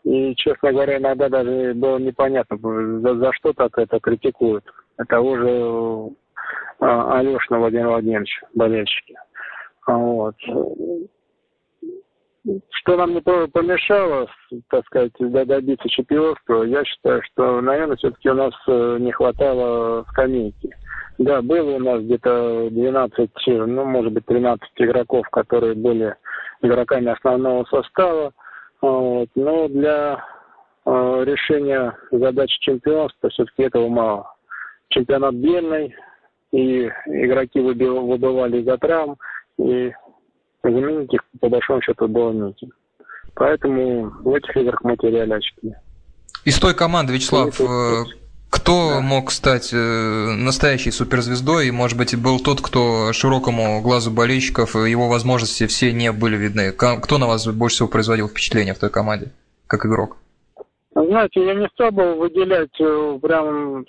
И, 0.04 0.36
честно 0.36 0.72
говоря, 0.72 0.98
иногда 0.98 1.30
даже 1.30 1.74
было 1.74 1.98
непонятно, 1.98 2.58
за, 3.02 3.16
за 3.16 3.34
что 3.34 3.54
так 3.54 3.78
это 3.78 4.00
критикуют. 4.00 4.64
Того 5.08 5.38
же 5.38 6.16
а, 6.80 7.20
Алешина 7.20 7.60
Владимира 7.60 7.90
Владимировича, 7.90 8.48
болельщики. 8.54 9.16
Вот. 9.88 10.36
Что 12.70 12.98
нам 12.98 13.16
не 13.16 13.22
помешало, 13.22 14.28
так 14.70 14.86
сказать, 14.86 15.14
добиться 15.20 15.90
чемпионства, 15.90 16.64
я 16.64 16.84
считаю, 16.86 17.24
что, 17.24 17.60
наверное, 17.62 17.98
все-таки 17.98 18.30
у 18.30 18.36
нас 18.36 18.54
э, 18.68 18.98
не 19.00 19.12
хватало 19.12 20.06
скамейки. 20.12 20.70
Да, 21.18 21.42
было 21.42 21.76
у 21.76 21.80
нас 21.80 22.02
где-то 22.02 22.70
12, 22.72 23.30
ну, 23.48 23.86
может 23.86 24.12
быть, 24.12 24.26
13 24.26 24.68
игроков, 24.78 25.28
которые 25.30 25.76
были 25.76 26.16
игроками 26.62 27.12
основного 27.12 27.66
состава. 27.66 28.34
Вот. 28.82 29.30
Но 29.36 29.68
для 29.70 30.24
э, 30.86 31.24
решения 31.26 31.98
задачи 32.12 32.60
чемпионства 32.60 33.30
все-таки 33.30 33.64
этого 33.64 33.88
мало. 33.88 34.34
Чемпионат 34.90 35.40
длинный, 35.40 35.96
и 36.52 36.90
игроки 37.06 37.60
выбывали 37.60 38.62
из-за 38.62 38.78
травм, 38.78 39.18
и 39.58 39.92
заменить 40.64 41.14
их 41.14 41.22
по 41.40 41.50
большому 41.50 41.82
счету 41.82 42.08
было 42.08 42.32
неким. 42.32 42.72
Поэтому 43.36 44.10
в 44.24 44.34
этих 44.34 44.56
играх 44.56 44.82
мы 44.84 44.96
теряли 44.98 45.34
очки. 45.34 45.74
Из 46.46 46.60
той 46.60 46.74
команды, 46.74 47.14
Вячеслав, 47.14 47.60
кто 48.56 48.90
да. 48.96 49.02
мог 49.02 49.32
стать 49.32 49.74
э, 49.74 49.78
настоящей 49.78 50.92
суперзвездой? 50.92 51.68
И, 51.68 51.72
может 51.72 51.98
быть, 51.98 52.16
был 52.16 52.40
тот, 52.40 52.62
кто 52.62 53.12
широкому 53.12 53.82
глазу 53.82 54.12
болельщиков, 54.12 54.76
его 54.76 55.10
возможности 55.10 55.68
все 55.68 55.92
не 55.92 56.12
были 56.12 56.38
видны. 56.38 56.72
Кто 56.72 57.18
на 57.18 57.28
вас 57.28 57.46
больше 57.48 57.76
всего 57.76 57.90
производил 57.90 58.30
впечатление 58.30 58.74
в 58.74 58.80
той 58.80 58.90
команде, 58.90 59.32
как 59.68 59.86
игрок? 59.86 60.18
Знаете, 60.96 61.46
я 61.46 61.54
не 61.54 61.68
стал 61.74 61.92
бы 61.92 62.16
выделять 62.16 62.80
э, 62.80 63.20
прям 63.22 63.86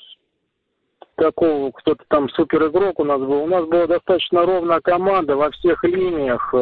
такого, 1.14 1.70
кто-то 1.70 2.04
там 2.08 2.28
супер 2.30 2.66
игрок 2.66 2.98
у 2.98 3.04
нас 3.04 3.20
был. 3.20 3.44
У 3.44 3.46
нас 3.46 3.64
была 3.66 3.86
достаточно 3.86 4.44
ровная 4.44 4.80
команда 4.80 5.36
во 5.36 5.50
всех 5.52 5.82
линиях. 5.84 6.52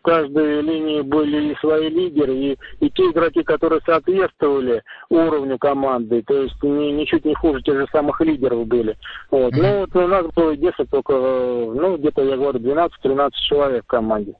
Э, 0.00 0.02
в 0.02 0.02
каждой 0.02 0.62
линии 0.62 1.02
были 1.02 1.52
и 1.52 1.56
свои 1.56 1.88
лидеры, 1.88 2.34
и, 2.34 2.58
и 2.80 2.90
те 2.90 3.10
игроки, 3.10 3.42
которые 3.42 3.80
соответствовали 3.84 4.82
уровню 5.08 5.58
команды, 5.58 6.22
то 6.22 6.42
есть 6.42 6.62
не, 6.62 6.92
ничуть 6.92 7.24
не 7.24 7.34
хуже 7.34 7.62
тех 7.62 7.76
же 7.76 7.86
самых 7.92 8.20
лидеров 8.20 8.66
были. 8.66 8.96
Вот. 9.30 9.52
Mm-hmm. 9.52 9.60
Ну, 9.60 9.80
вот 9.80 9.96
у 9.96 10.06
нас 10.06 10.26
было 10.34 10.54
где-то 10.54 10.86
только, 10.86 11.12
ну, 11.12 11.96
где-то, 11.96 12.22
я 12.22 12.36
говорю, 12.36 12.58
12-13 12.58 13.30
человек 13.48 13.84
в 13.84 13.88
команде. 13.88 14.34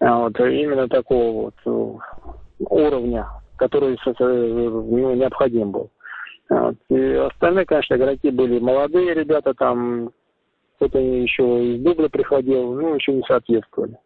А 0.00 0.18
вот, 0.18 0.38
именно 0.40 0.88
такого 0.88 1.52
вот 1.64 1.98
уровня, 2.58 3.26
который 3.56 3.98
ну, 4.18 5.14
необходим 5.14 5.70
был. 5.70 5.90
Вот. 6.48 6.74
И 6.90 7.14
остальные, 7.14 7.66
конечно, 7.66 7.94
игроки 7.94 8.30
были 8.30 8.58
молодые 8.58 9.14
ребята, 9.14 9.54
там 9.54 10.10
кто-то 10.82 10.98
еще 10.98 11.74
из 11.74 11.82
дубля 11.82 12.08
приходил, 12.08 12.72
ну, 12.74 12.96
еще 12.96 13.12
не 13.12 13.22
соответствовали. 13.22 13.96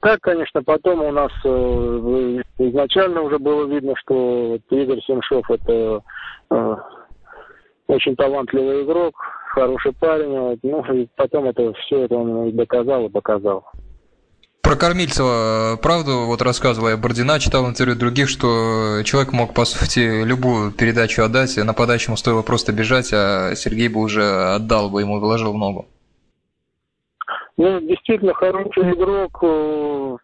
Так, 0.00 0.20
конечно, 0.22 0.62
потом 0.62 1.02
у 1.02 1.12
нас 1.12 1.30
э, 1.44 2.42
изначально 2.58 3.22
уже 3.22 3.38
было 3.38 3.66
видно, 3.66 3.94
что 3.96 4.58
Игорь 4.70 5.00
Семшов 5.02 5.50
это 5.50 6.02
э, 6.50 6.76
очень 7.88 8.16
талантливый 8.16 8.84
игрок, 8.84 9.14
хороший 9.50 9.92
парень, 9.92 10.38
вот, 10.38 10.58
ну 10.62 10.82
и 10.94 11.06
потом 11.14 11.44
это 11.46 11.74
все 11.74 12.04
это 12.04 12.16
он 12.16 12.56
доказал 12.56 13.06
и 13.06 13.10
показал. 13.10 13.64
Про 14.62 14.76
Кормильцева, 14.76 15.78
правду, 15.82 16.24
вот 16.26 16.40
рассказывал 16.40 16.88
я 16.88 16.96
Бордина, 16.96 17.38
читал 17.38 17.68
интервью 17.68 17.96
других, 17.96 18.30
что 18.30 19.02
человек 19.04 19.32
мог, 19.32 19.52
по 19.52 19.66
сути, 19.66 20.24
любую 20.24 20.72
передачу 20.72 21.22
отдать, 21.22 21.58
нападающему 21.58 22.16
стоило 22.16 22.40
просто 22.40 22.72
бежать, 22.72 23.10
а 23.12 23.54
Сергей 23.56 23.88
бы 23.88 24.00
уже 24.00 24.24
отдал 24.54 24.88
бы 24.88 25.02
ему, 25.02 25.20
вложил 25.20 25.52
ногу. 25.52 25.86
Ну, 27.56 27.80
действительно, 27.80 28.34
хороший 28.34 28.92
игрок, 28.92 29.38
э, 29.42 30.16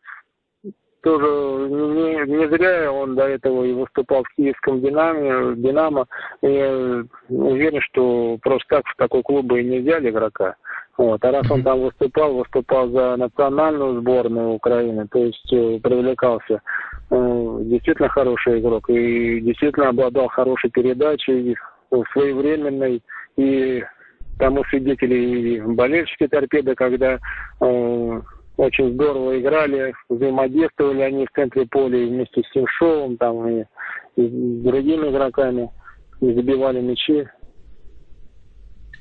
тоже 1.03 1.69
не, 1.71 2.37
не 2.37 2.49
зря 2.49 2.93
он 2.93 3.15
до 3.15 3.27
этого 3.27 3.65
и 3.65 3.73
выступал 3.73 4.25
в 4.25 4.35
киевском 4.37 4.81
Динамо. 4.81 5.55
Динамо. 5.57 6.07
Я 6.43 7.05
уверен, 7.29 7.81
что 7.83 8.39
просто 8.43 8.77
так 8.77 8.87
в 8.87 8.97
такой 8.97 9.23
клуб 9.23 9.47
бы 9.47 9.61
и 9.61 9.65
не 9.65 9.79
взяли 9.79 10.11
игрока. 10.11 10.57
Вот. 10.99 11.25
А 11.25 11.31
раз 11.31 11.51
он 11.51 11.63
там 11.63 11.81
выступал, 11.81 12.35
выступал 12.35 12.91
за 12.91 13.17
национальную 13.17 14.01
сборную 14.01 14.51
Украины, 14.51 15.07
то 15.09 15.19
есть 15.21 15.53
э, 15.53 15.79
привлекался. 15.83 16.61
Э, 17.11 17.59
действительно 17.63 18.09
хороший 18.09 18.61
игрок 18.61 18.91
и 18.91 19.41
действительно 19.41 19.89
обладал 19.89 20.29
хорошей 20.29 20.71
передачей, 20.71 21.57
своевременной 22.13 23.03
и 23.37 23.83
тому 24.41 24.65
свидетели 24.65 25.15
и 25.15 25.61
болельщики 25.61 26.27
торпеды, 26.27 26.75
когда 26.75 27.19
э, 27.61 28.21
очень 28.57 28.95
здорово 28.95 29.39
играли, 29.39 29.95
взаимодействовали 30.09 31.03
они 31.03 31.27
в 31.27 31.31
центре 31.35 31.67
поля 31.67 32.07
вместе 32.07 32.43
с 32.43 32.53
Симшовым 32.53 33.17
там, 33.19 33.47
и, 33.47 33.65
и 34.17 34.27
с 34.27 34.63
другими 34.65 35.11
игроками, 35.11 35.71
и 36.21 36.33
забивали 36.33 36.81
мячи. 36.81 37.27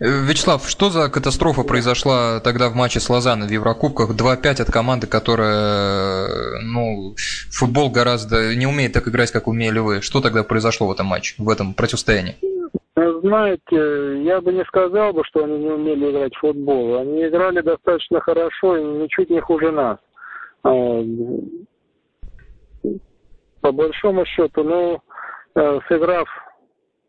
Э, 0.01 0.25
Вячеслав, 0.25 0.69
что 0.69 0.89
за 0.89 1.09
катастрофа 1.09 1.63
произошла 1.63 2.41
тогда 2.41 2.69
в 2.69 2.75
матче 2.75 2.99
с 2.99 3.09
Лозанной 3.09 3.47
в 3.47 3.51
Еврокубках? 3.51 4.11
2-5 4.11 4.61
от 4.61 4.71
команды, 4.71 5.07
которая, 5.07 6.61
ну, 6.61 7.15
футбол 7.51 7.89
гораздо 7.89 8.55
не 8.55 8.67
умеет 8.67 8.91
так 8.91 9.07
играть, 9.07 9.31
как 9.31 9.47
умели 9.47 9.79
вы. 9.79 10.01
Что 10.01 10.19
тогда 10.19 10.43
произошло 10.43 10.87
в 10.87 10.91
этом 10.91 11.05
матче, 11.07 11.35
в 11.37 11.49
этом 11.49 11.73
противостоянии? 11.73 12.35
Знаете, 13.21 14.23
я 14.23 14.41
бы 14.41 14.51
не 14.53 14.63
сказал 14.65 15.13
бы, 15.13 15.23
что 15.25 15.43
они 15.43 15.59
не 15.59 15.69
умели 15.69 16.11
играть 16.11 16.35
в 16.35 16.39
футбол. 16.39 16.97
Они 16.97 17.25
играли 17.25 17.61
достаточно 17.61 18.19
хорошо 18.19 18.77
и 18.77 18.83
ничуть 18.83 19.29
не 19.29 19.39
хуже 19.39 19.71
нас. 19.71 19.97
А, 20.63 21.03
по 23.61 23.71
большому 23.71 24.25
счету, 24.25 24.63
ну, 24.63 25.01
э, 25.55 25.79
сыграв 25.87 26.27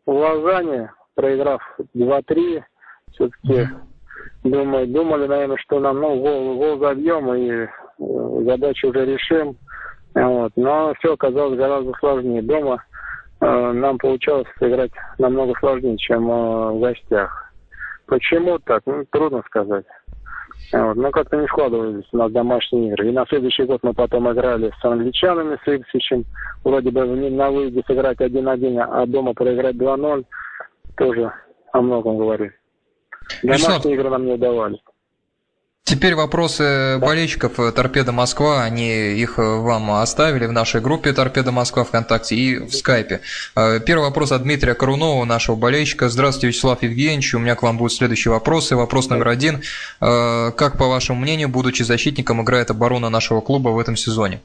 в 0.05 0.11
Лозанне, 0.11 0.91
проиграв 1.15 1.61
2-3, 1.95 2.63
все-таки 3.13 3.69
думаю, 4.43 4.87
думали, 4.87 5.27
наверное, 5.27 5.57
что 5.57 5.79
нам 5.79 5.99
ну, 5.99 6.19
гол, 6.21 6.57
гол 6.57 6.79
забьем 6.79 7.33
и 7.33 7.49
э, 7.49 7.67
задачу 8.45 8.89
уже 8.89 9.05
решим. 9.05 9.57
Вот. 10.13 10.51
Но 10.55 10.93
все 10.99 11.13
оказалось 11.13 11.57
гораздо 11.57 11.93
сложнее. 11.99 12.41
Дома 12.41 12.83
нам 13.47 13.97
получалось 13.97 14.47
сыграть 14.59 14.91
намного 15.17 15.53
сложнее, 15.59 15.97
чем 15.97 16.29
э, 16.29 16.71
в 16.71 16.79
гостях. 16.79 17.51
Почему 18.05 18.59
так? 18.59 18.83
Ну, 18.85 19.03
трудно 19.09 19.41
сказать. 19.47 19.85
Вот. 20.71 20.95
Но 20.95 21.11
как-то 21.11 21.37
не 21.37 21.47
складывались 21.47 22.05
у 22.11 22.17
нас 22.17 22.31
домашние 22.31 22.89
игры. 22.89 23.09
И 23.09 23.11
на 23.11 23.25
следующий 23.25 23.63
год 23.63 23.79
мы 23.83 23.93
потом 23.93 24.31
играли 24.31 24.71
с 24.79 24.85
англичанами, 24.85 25.57
с 25.65 25.67
Ипсичем. 25.67 26.25
Вроде 26.63 26.91
бы 26.91 27.05
на 27.05 27.49
выезде 27.49 27.81
сыграть 27.87 28.19
1-1, 28.19 28.79
а 28.79 29.05
дома 29.05 29.33
проиграть 29.33 29.75
2-0. 29.75 30.25
Тоже 30.97 31.31
о 31.71 31.81
многом 31.81 32.17
говорит. 32.17 32.51
Домашние 33.43 33.95
игры 33.95 34.09
нам 34.09 34.25
не 34.25 34.33
удавались. 34.33 34.81
Теперь 35.83 36.15
вопросы 36.15 36.99
болельщиков 36.99 37.59
э, 37.59 37.71
Торпеда 37.71 38.11
Москва, 38.11 38.63
они 38.63 38.87
их 38.87 39.39
э, 39.39 39.41
вам 39.41 39.91
оставили 39.91 40.45
в 40.45 40.51
нашей 40.51 40.79
группе 40.79 41.11
Торпеда 41.11 41.51
Москва 41.51 41.83
ВКонтакте 41.83 42.35
и 42.35 42.57
в 42.59 42.71
Скайпе. 42.71 43.21
Э, 43.55 43.79
первый 43.79 44.03
вопрос 44.03 44.31
от 44.31 44.43
Дмитрия 44.43 44.75
Корунова, 44.75 45.25
нашего 45.25 45.55
болельщика. 45.55 46.07
Здравствуйте, 46.07 46.47
Вячеслав 46.47 46.83
Евгеньевич, 46.83 47.33
у 47.33 47.39
меня 47.39 47.55
к 47.55 47.63
вам 47.63 47.77
будут 47.77 47.93
следующие 47.93 48.31
вопросы. 48.31 48.75
Вопрос 48.75 49.09
номер 49.09 49.29
один. 49.29 49.61
Как, 49.99 50.77
по 50.77 50.87
вашему 50.87 51.19
мнению, 51.19 51.49
будучи 51.49 51.83
защитником, 51.83 52.41
играет 52.41 52.69
оборона 52.69 53.09
нашего 53.09 53.41
клуба 53.41 53.69
в 53.69 53.79
этом 53.79 53.95
сезоне? 53.95 54.39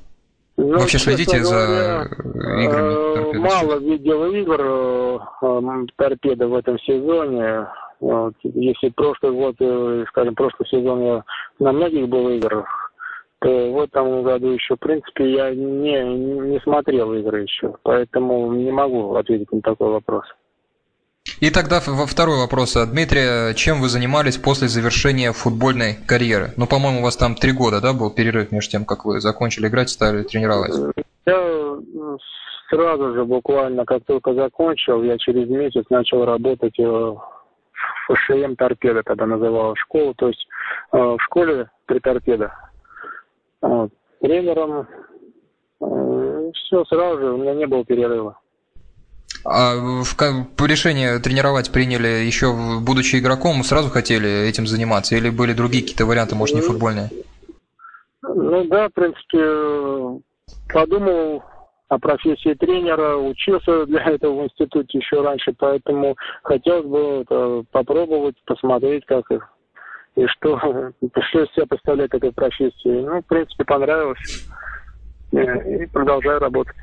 Ну, 0.56 0.78
Вообще 0.78 0.98
следите 0.98 1.38
говоря, 1.38 2.08
за 2.08 2.62
играми? 2.62 3.38
Мало 3.38 3.78
видел 3.78 4.24
игр 4.32 5.90
торпеда 5.96 6.48
в 6.48 6.54
этом 6.54 6.78
сезоне. 6.80 7.66
Вот. 8.00 8.34
Если 8.42 8.90
прошлый 8.90 9.32
год, 9.32 9.56
э, 9.60 10.04
скажем, 10.08 10.34
прошлый 10.34 10.68
сезон 10.68 11.02
я 11.02 11.24
на 11.58 11.72
многих 11.72 12.08
был 12.08 12.28
играх, 12.30 12.92
то 13.40 13.72
в 13.72 13.80
этом 13.80 14.22
году 14.22 14.48
еще, 14.48 14.76
в 14.76 14.80
принципе, 14.80 15.32
я 15.32 15.54
не, 15.54 16.02
не 16.50 16.60
смотрел 16.60 17.12
игры 17.14 17.42
еще, 17.42 17.74
поэтому 17.82 18.52
не 18.52 18.70
могу 18.70 19.14
ответить 19.14 19.52
на 19.52 19.60
такой 19.60 19.90
вопрос. 19.90 20.24
И 21.40 21.50
тогда 21.50 21.80
во 21.86 22.06
второй 22.06 22.38
вопрос 22.38 22.76
от 22.76 22.92
Дмитрия. 22.92 23.52
Чем 23.54 23.80
вы 23.80 23.88
занимались 23.88 24.38
после 24.38 24.68
завершения 24.68 25.32
футбольной 25.32 25.96
карьеры? 26.06 26.52
Ну, 26.56 26.66
по-моему, 26.66 27.00
у 27.00 27.02
вас 27.02 27.16
там 27.16 27.34
три 27.34 27.52
года, 27.52 27.80
да, 27.80 27.92
был 27.92 28.10
перерыв 28.10 28.52
между 28.52 28.70
тем, 28.70 28.84
как 28.84 29.04
вы 29.04 29.20
закончили 29.20 29.68
играть, 29.68 29.90
стали 29.90 30.22
тренировать? 30.22 30.72
Я 31.26 31.76
сразу 32.70 33.14
же, 33.14 33.24
буквально, 33.24 33.84
как 33.84 34.04
только 34.04 34.34
закончил, 34.34 35.02
я 35.02 35.18
через 35.18 35.48
месяц 35.48 35.84
начал 35.90 36.24
работать 36.24 36.78
э, 36.78 37.14
ФШМ 38.08 38.54
торпеда 38.56 39.02
тогда 39.02 39.26
называлась 39.26 39.78
школа, 39.78 40.14
то 40.14 40.28
есть 40.28 40.46
э, 40.92 40.96
в 40.98 41.18
школе 41.20 41.70
при 41.86 41.98
торпедо. 41.98 42.52
Вот. 43.60 43.92
Тренером 44.20 44.86
э, 45.80 46.50
все 46.54 46.84
сразу 46.84 47.18
же, 47.18 47.32
у 47.32 47.36
меня 47.38 47.54
не 47.54 47.66
было 47.66 47.84
перерыва. 47.84 48.38
А 49.44 49.76
в, 49.76 50.66
решение 50.66 51.18
тренировать 51.20 51.70
приняли 51.70 52.24
еще 52.24 52.52
будучи 52.80 53.16
игроком, 53.16 53.62
сразу 53.62 53.90
хотели 53.90 54.48
этим 54.48 54.66
заниматься 54.66 55.14
или 55.14 55.30
были 55.30 55.52
другие 55.52 55.82
какие-то 55.82 56.06
варианты, 56.06 56.34
может, 56.34 56.56
не 56.56 56.62
футбольные? 56.62 57.10
Ну 58.22 58.64
да, 58.64 58.88
в 58.88 58.92
принципе, 58.92 60.22
подумал, 60.72 61.44
о 61.88 61.98
профессии 61.98 62.54
тренера, 62.54 63.16
учился 63.16 63.86
для 63.86 64.02
этого 64.06 64.42
в 64.42 64.44
институте 64.44 64.98
еще 64.98 65.22
раньше, 65.22 65.54
поэтому 65.58 66.16
хотелось 66.42 66.86
бы 66.86 67.64
попробовать, 67.70 68.36
посмотреть, 68.44 69.04
как 69.06 69.30
их 69.30 69.48
и 70.16 70.26
что, 70.26 70.58
что 71.28 71.42
из 71.42 71.52
себя 71.52 71.66
представляет 71.66 72.14
эта 72.14 72.32
профессия. 72.32 73.02
Ну, 73.02 73.20
в 73.20 73.26
принципе, 73.26 73.64
понравилось. 73.64 74.48
И 75.32 75.86
продолжаю 75.92 76.40
работать. 76.40 76.74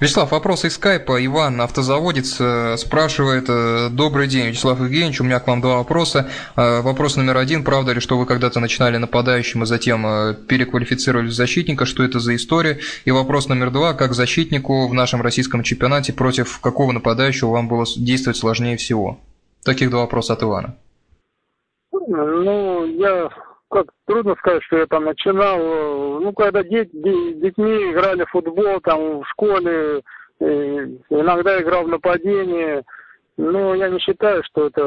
Вячеслав, 0.00 0.30
вопрос 0.30 0.64
из 0.64 0.74
скайпа. 0.74 1.22
Иван, 1.24 1.60
автозаводец, 1.60 2.36
э, 2.40 2.76
спрашивает. 2.78 3.44
Э, 3.48 3.88
Добрый 3.90 4.26
день, 4.26 4.46
Вячеслав 4.46 4.80
Евгеньевич, 4.80 5.20
у 5.20 5.24
меня 5.24 5.38
к 5.38 5.46
вам 5.46 5.60
два 5.60 5.76
вопроса. 5.76 6.30
Э, 6.56 6.80
вопрос 6.80 7.16
номер 7.16 7.36
один. 7.36 7.62
Правда 7.62 7.92
ли, 7.92 8.00
что 8.00 8.16
вы 8.16 8.24
когда-то 8.24 8.58
начинали 8.58 8.96
нападающим 8.96 9.64
и 9.64 9.66
затем 9.66 10.02
переквалифицировали 10.48 11.28
защитника? 11.28 11.84
Что 11.84 12.04
это 12.04 12.20
за 12.20 12.34
история? 12.36 12.78
И 13.04 13.10
вопрос 13.10 13.48
номер 13.48 13.70
два. 13.70 13.92
Как 13.92 14.14
защитнику 14.14 14.88
в 14.88 14.94
нашем 14.94 15.20
российском 15.20 15.62
чемпионате 15.62 16.14
против 16.14 16.58
какого 16.60 16.92
нападающего 16.92 17.50
вам 17.50 17.68
было 17.68 17.84
действовать 17.96 18.38
сложнее 18.38 18.78
всего? 18.78 19.20
Таких 19.62 19.90
два 19.90 20.00
вопроса 20.00 20.32
от 20.32 20.42
Ивана. 20.42 20.74
Ну, 21.92 22.86
я 22.86 23.28
как 23.70 23.86
трудно 24.06 24.34
сказать, 24.36 24.62
что 24.64 24.78
я 24.78 24.86
там 24.86 25.04
начинал. 25.04 26.20
Ну, 26.20 26.32
когда 26.32 26.62
дети, 26.62 26.90
детьми 26.92 27.92
играли 27.92 28.24
в 28.24 28.30
футбол, 28.30 28.80
там 28.80 29.20
в 29.20 29.28
школе, 29.28 30.02
иногда 30.40 31.60
играл 31.60 31.84
в 31.84 31.88
нападении. 31.88 32.82
Но 33.36 33.74
я 33.74 33.88
не 33.88 33.98
считаю, 33.98 34.42
что 34.44 34.66
это 34.68 34.80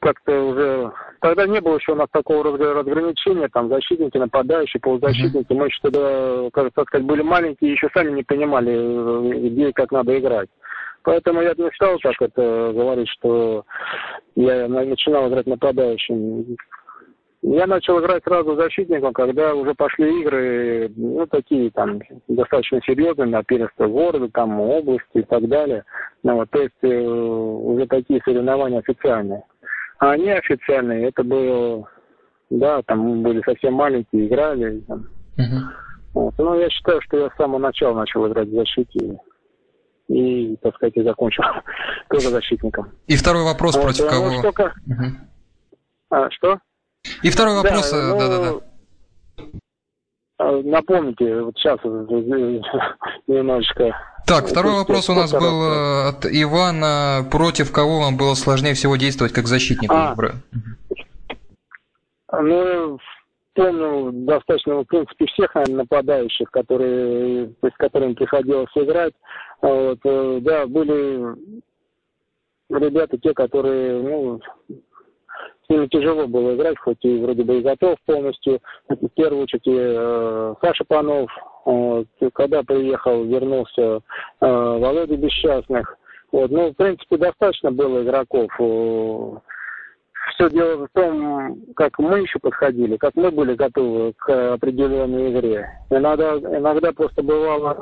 как-то 0.00 0.44
уже... 0.44 0.92
Тогда 1.20 1.46
не 1.46 1.60
было 1.60 1.76
еще 1.78 1.92
у 1.92 1.96
нас 1.96 2.08
такого 2.12 2.44
разграничения, 2.44 3.48
там, 3.48 3.68
защитники, 3.68 4.18
нападающие, 4.18 4.80
полузащитники. 4.80 5.52
Мы 5.52 5.66
еще 5.66 5.78
тогда, 5.82 6.48
как 6.52 6.72
так 6.74 6.88
сказать, 6.88 7.06
были 7.06 7.22
маленькие 7.22 7.72
еще 7.72 7.88
сами 7.94 8.10
не 8.10 8.22
понимали, 8.22 9.48
где 9.48 9.70
и 9.70 9.72
как 9.72 9.90
надо 9.90 10.16
играть. 10.18 10.48
Поэтому 11.02 11.40
я 11.40 11.54
не 11.56 11.70
стал 11.74 11.98
так 12.00 12.20
это 12.20 12.72
говорить, 12.74 13.08
что 13.08 13.64
я 14.36 14.68
начинал 14.68 15.28
играть 15.28 15.46
нападающим. 15.46 16.56
Я 17.50 17.66
начал 17.66 17.98
играть 17.98 18.22
сразу 18.24 18.56
защитником, 18.56 19.14
когда 19.14 19.54
уже 19.54 19.72
пошли 19.72 20.20
игры, 20.20 20.92
ну, 20.96 21.26
такие 21.26 21.70
там 21.70 21.98
достаточно 22.28 22.78
серьезные, 22.84 23.28
на 23.28 23.42
первенство 23.42 23.86
города, 23.86 24.28
там, 24.28 24.60
области 24.60 25.06
и 25.14 25.22
так 25.22 25.48
далее. 25.48 25.84
Ну, 26.22 26.34
вот, 26.34 26.50
то 26.50 26.60
есть 26.60 26.74
э, 26.82 26.88
уже 26.88 27.86
такие 27.86 28.20
соревнования 28.22 28.80
официальные. 28.80 29.44
А 29.98 30.10
они 30.10 30.30
официальные, 30.30 31.08
это 31.08 31.24
было, 31.24 31.88
да, 32.50 32.82
там 32.82 33.22
были 33.22 33.40
совсем 33.46 33.72
маленькие, 33.74 34.26
играли. 34.26 34.80
Там. 34.80 35.06
Uh-huh. 35.38 35.62
Вот. 36.12 36.34
Но 36.36 36.54
я 36.54 36.68
считаю, 36.68 37.00
что 37.00 37.16
я 37.16 37.30
с 37.30 37.36
самого 37.36 37.60
начала 37.60 37.94
начал 37.94 38.28
играть 38.28 38.48
в 38.48 38.56
защите 38.56 39.18
и, 40.08 40.56
так 40.60 40.74
сказать, 40.74 40.96
и 40.96 41.02
закончил 41.02 41.44
тоже 42.10 42.28
защитником. 42.28 42.90
И 43.06 43.16
второй 43.16 43.44
вопрос 43.44 43.74
вот, 43.74 43.84
против 43.84 44.06
кого? 44.06 44.30
Ну, 44.86 45.12
а, 46.10 46.30
что? 46.30 46.58
И 47.22 47.30
второй 47.30 47.56
вопрос, 47.56 47.90
да, 47.90 47.96
э, 47.96 48.02
ну, 48.08 48.18
да, 48.18 48.28
да, 48.28 48.52
да. 50.38 50.62
напомните, 50.64 51.42
вот 51.42 51.56
сейчас 51.56 51.78
немножечко. 53.26 53.96
Так, 54.26 54.46
второй 54.46 54.74
вопрос 54.74 55.08
у 55.08 55.14
нас 55.14 55.32
был 55.32 56.08
от 56.08 56.26
Ивана. 56.26 57.26
Против 57.30 57.72
кого 57.72 58.00
вам 58.00 58.16
было 58.16 58.34
сложнее 58.34 58.74
всего 58.74 58.96
действовать 58.96 59.32
как 59.32 59.46
защитнику? 59.46 59.94
А, 59.94 60.14
ну, 62.42 62.98
помню 63.54 64.12
достаточно, 64.12 64.76
в 64.76 64.84
принципе, 64.84 65.26
всех, 65.26 65.54
наверное, 65.54 65.78
нападающих, 65.78 66.50
которые, 66.50 67.50
с 67.62 67.76
которыми 67.76 68.14
приходилось 68.14 68.70
играть. 68.74 69.14
Вот, 69.60 69.98
э, 70.04 70.38
да, 70.42 70.66
были 70.66 71.34
ребята 72.70 73.18
те, 73.18 73.32
которые, 73.34 74.00
ну, 74.02 74.40
с 75.68 75.70
ними 75.70 75.86
тяжело 75.86 76.26
было 76.26 76.54
играть, 76.54 76.78
хоть 76.78 77.04
и 77.04 77.18
вроде 77.18 77.44
бы 77.44 77.58
и 77.58 77.62
готов 77.62 77.98
полностью. 78.06 78.60
Это 78.88 79.06
в 79.06 79.12
первую 79.12 79.42
очередь 79.42 79.66
э, 79.66 80.54
Саша 80.62 80.84
Панов, 80.84 81.30
вот, 81.64 82.06
когда 82.32 82.62
приехал, 82.62 83.24
вернулся 83.24 83.82
э, 83.82 84.00
Володя 84.40 85.16
Бесчастных. 85.16 85.96
Вот, 86.32 86.50
ну, 86.50 86.70
в 86.70 86.74
принципе, 86.74 87.16
достаточно 87.16 87.70
было 87.70 88.02
игроков 88.02 88.50
все 90.34 90.50
дело 90.50 90.86
в 90.86 90.88
том, 90.92 91.56
как 91.74 91.98
мы 91.98 92.20
еще 92.20 92.38
подходили, 92.38 92.96
как 92.96 93.14
мы 93.16 93.30
были 93.30 93.54
готовы 93.54 94.12
к 94.16 94.54
определенной 94.54 95.32
игре. 95.32 95.68
Иногда, 95.90 96.36
иногда 96.36 96.92
просто 96.92 97.22
бывало 97.22 97.76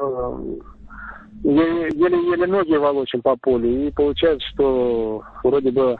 э, 1.45 1.49
еле-еле 1.49 2.47
ноги 2.47 2.75
волочим 2.77 3.21
по 3.21 3.37
полю, 3.37 3.69
и 3.69 3.91
получается, 3.91 4.47
что 4.55 5.23
вроде 5.43 5.71
бы 5.71 5.97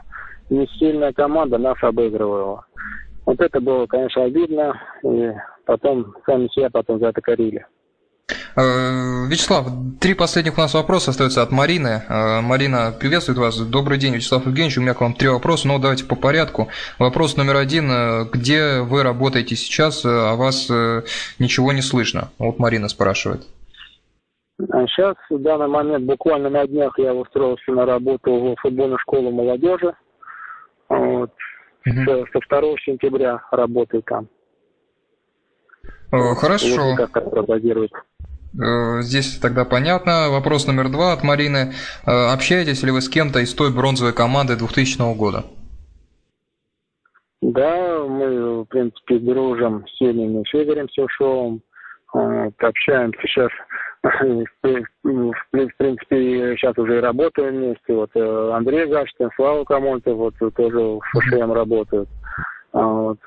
не 0.49 0.67
сильная 0.79 1.13
команда 1.13 1.57
нас 1.57 1.77
обыгрывала. 1.81 2.65
Вот 3.25 3.39
это 3.41 3.59
было, 3.59 3.85
конечно, 3.87 4.23
обидно, 4.23 4.73
и 5.03 5.31
потом 5.65 6.15
сами 6.25 6.47
себя 6.47 6.69
потом 6.69 6.99
за 6.99 7.07
это 7.07 7.21
корили. 7.21 7.65
Э, 8.55 9.27
Вячеслав, 9.27 9.67
три 9.99 10.13
последних 10.13 10.57
у 10.57 10.61
нас 10.61 10.73
вопроса 10.73 11.11
остаются 11.11 11.41
от 11.41 11.51
Марины. 11.51 12.01
Э, 12.09 12.41
Марина 12.41 12.91
приветствует 12.97 13.37
вас. 13.37 13.59
Добрый 13.59 13.97
день, 13.97 14.15
Вячеслав 14.15 14.45
Евгеньевич. 14.45 14.77
У 14.77 14.81
меня 14.81 14.93
к 14.93 15.01
вам 15.01 15.13
три 15.13 15.29
вопроса, 15.29 15.67
но 15.67 15.77
давайте 15.77 16.05
по 16.05 16.15
порядку. 16.15 16.69
Вопрос 16.99 17.37
номер 17.37 17.57
один. 17.57 17.91
Э, 17.91 18.25
где 18.31 18.81
вы 18.81 19.03
работаете 19.03 19.55
сейчас, 19.55 20.03
а 20.05 20.35
вас 20.35 20.69
ничего 21.37 21.71
не 21.71 21.81
слышно? 21.81 22.29
Вот 22.39 22.59
Марина 22.59 22.87
спрашивает. 22.87 23.43
Сейчас, 24.59 25.15
в 25.29 25.39
данный 25.39 25.67
момент, 25.67 26.05
буквально 26.05 26.49
на 26.49 26.65
днях 26.65 26.97
я 26.97 27.13
устроился 27.13 27.71
на 27.71 27.85
работу 27.85 28.33
в 28.33 28.55
футбольную 28.61 28.97
школу 28.97 29.29
молодежи. 29.29 29.93
Вот. 30.89 31.31
Угу. 31.85 32.25
Со 32.33 32.59
2 32.61 32.61
сентября 32.85 33.41
работаю 33.51 34.03
там. 34.03 34.27
Хорошо. 36.11 36.95
Вот 36.97 37.11
как 37.11 37.17
Э, 38.59 39.01
здесь 39.01 39.37
тогда 39.39 39.65
понятно. 39.65 40.29
Вопрос 40.29 40.67
номер 40.67 40.89
два 40.89 41.13
от 41.13 41.23
Марины. 41.23 41.73
Э, 42.05 42.33
общаетесь 42.33 42.83
ли 42.83 42.91
вы 42.91 43.01
с 43.01 43.09
кем-то 43.09 43.39
из 43.39 43.53
той 43.53 43.73
бронзовой 43.73 44.13
команды 44.13 44.55
2000 44.55 45.15
года? 45.15 45.45
Да, 47.41 48.03
мы, 48.07 48.63
в 48.63 48.65
принципе, 48.65 49.19
дружим 49.19 49.85
с 49.87 50.01
Евгением 50.01 50.43
Федорем 50.45 50.89
Севшовым. 50.89 51.61
Общаемся 52.13 53.19
сейчас, 53.21 53.49
в 54.03 55.77
принципе, 55.77 56.55
сейчас 56.57 56.77
уже 56.77 57.01
работаем 57.01 57.55
вместе. 57.55 57.93
Вот 57.93 58.11
э, 58.13 58.51
Андрей 58.53 58.85
Гаштин, 58.87 59.29
Слава 59.35 59.63
Камонтов, 59.63 60.15
вот 60.17 60.33
тоже 60.55 60.77
в 60.77 60.99
ФШМ 61.01 61.51
работают. 61.51 62.09
А 62.73 62.85
вот, 62.85 63.17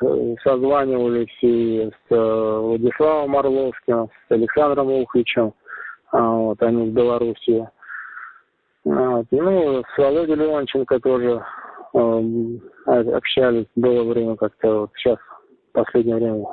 созванивались 0.44 1.36
и 1.42 1.90
с 1.90 2.14
э, 2.14 2.58
Владиславом 2.60 3.36
Орловским, 3.36 4.08
с 4.28 4.30
Александром 4.30 4.92
Уховичем, 4.92 5.54
а 6.12 6.20
вот, 6.20 6.62
они 6.62 6.90
в 6.90 6.92
Белоруссии. 6.92 7.68
Вот, 8.84 9.26
ну, 9.30 9.82
с 9.82 9.98
Володей 9.98 10.36
Леонченко 10.36 11.00
тоже 11.00 11.44
э, 11.94 12.22
общались, 12.86 13.66
было 13.74 14.04
время 14.04 14.36
как-то, 14.36 14.80
вот 14.82 14.90
сейчас, 14.96 15.18
в 15.18 15.72
последнее 15.72 16.16
время, 16.16 16.44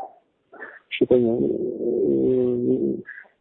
что-то 0.90 1.16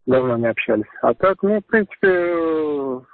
давно 0.07 0.37
не 0.37 0.47
общались. 0.47 0.85
А 1.03 1.15
так, 1.15 1.43
ну, 1.43 1.61
в 1.61 1.67
принципе, 1.67 3.05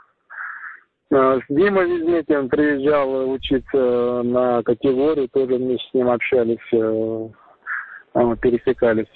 Э, 1.13 1.41
с 1.41 1.55
Димой 1.55 1.91
Визметьевым 1.91 2.49
приезжал 2.49 3.31
учиться 3.31 4.23
на 4.25 4.63
категорию, 4.63 5.29
тоже 5.29 5.57
вместе 5.57 5.87
с 5.91 5.95
ним 5.95 6.09
общались, 6.09 6.57
э, 6.73 7.29
э, 8.15 8.37
пересекались. 8.41 9.11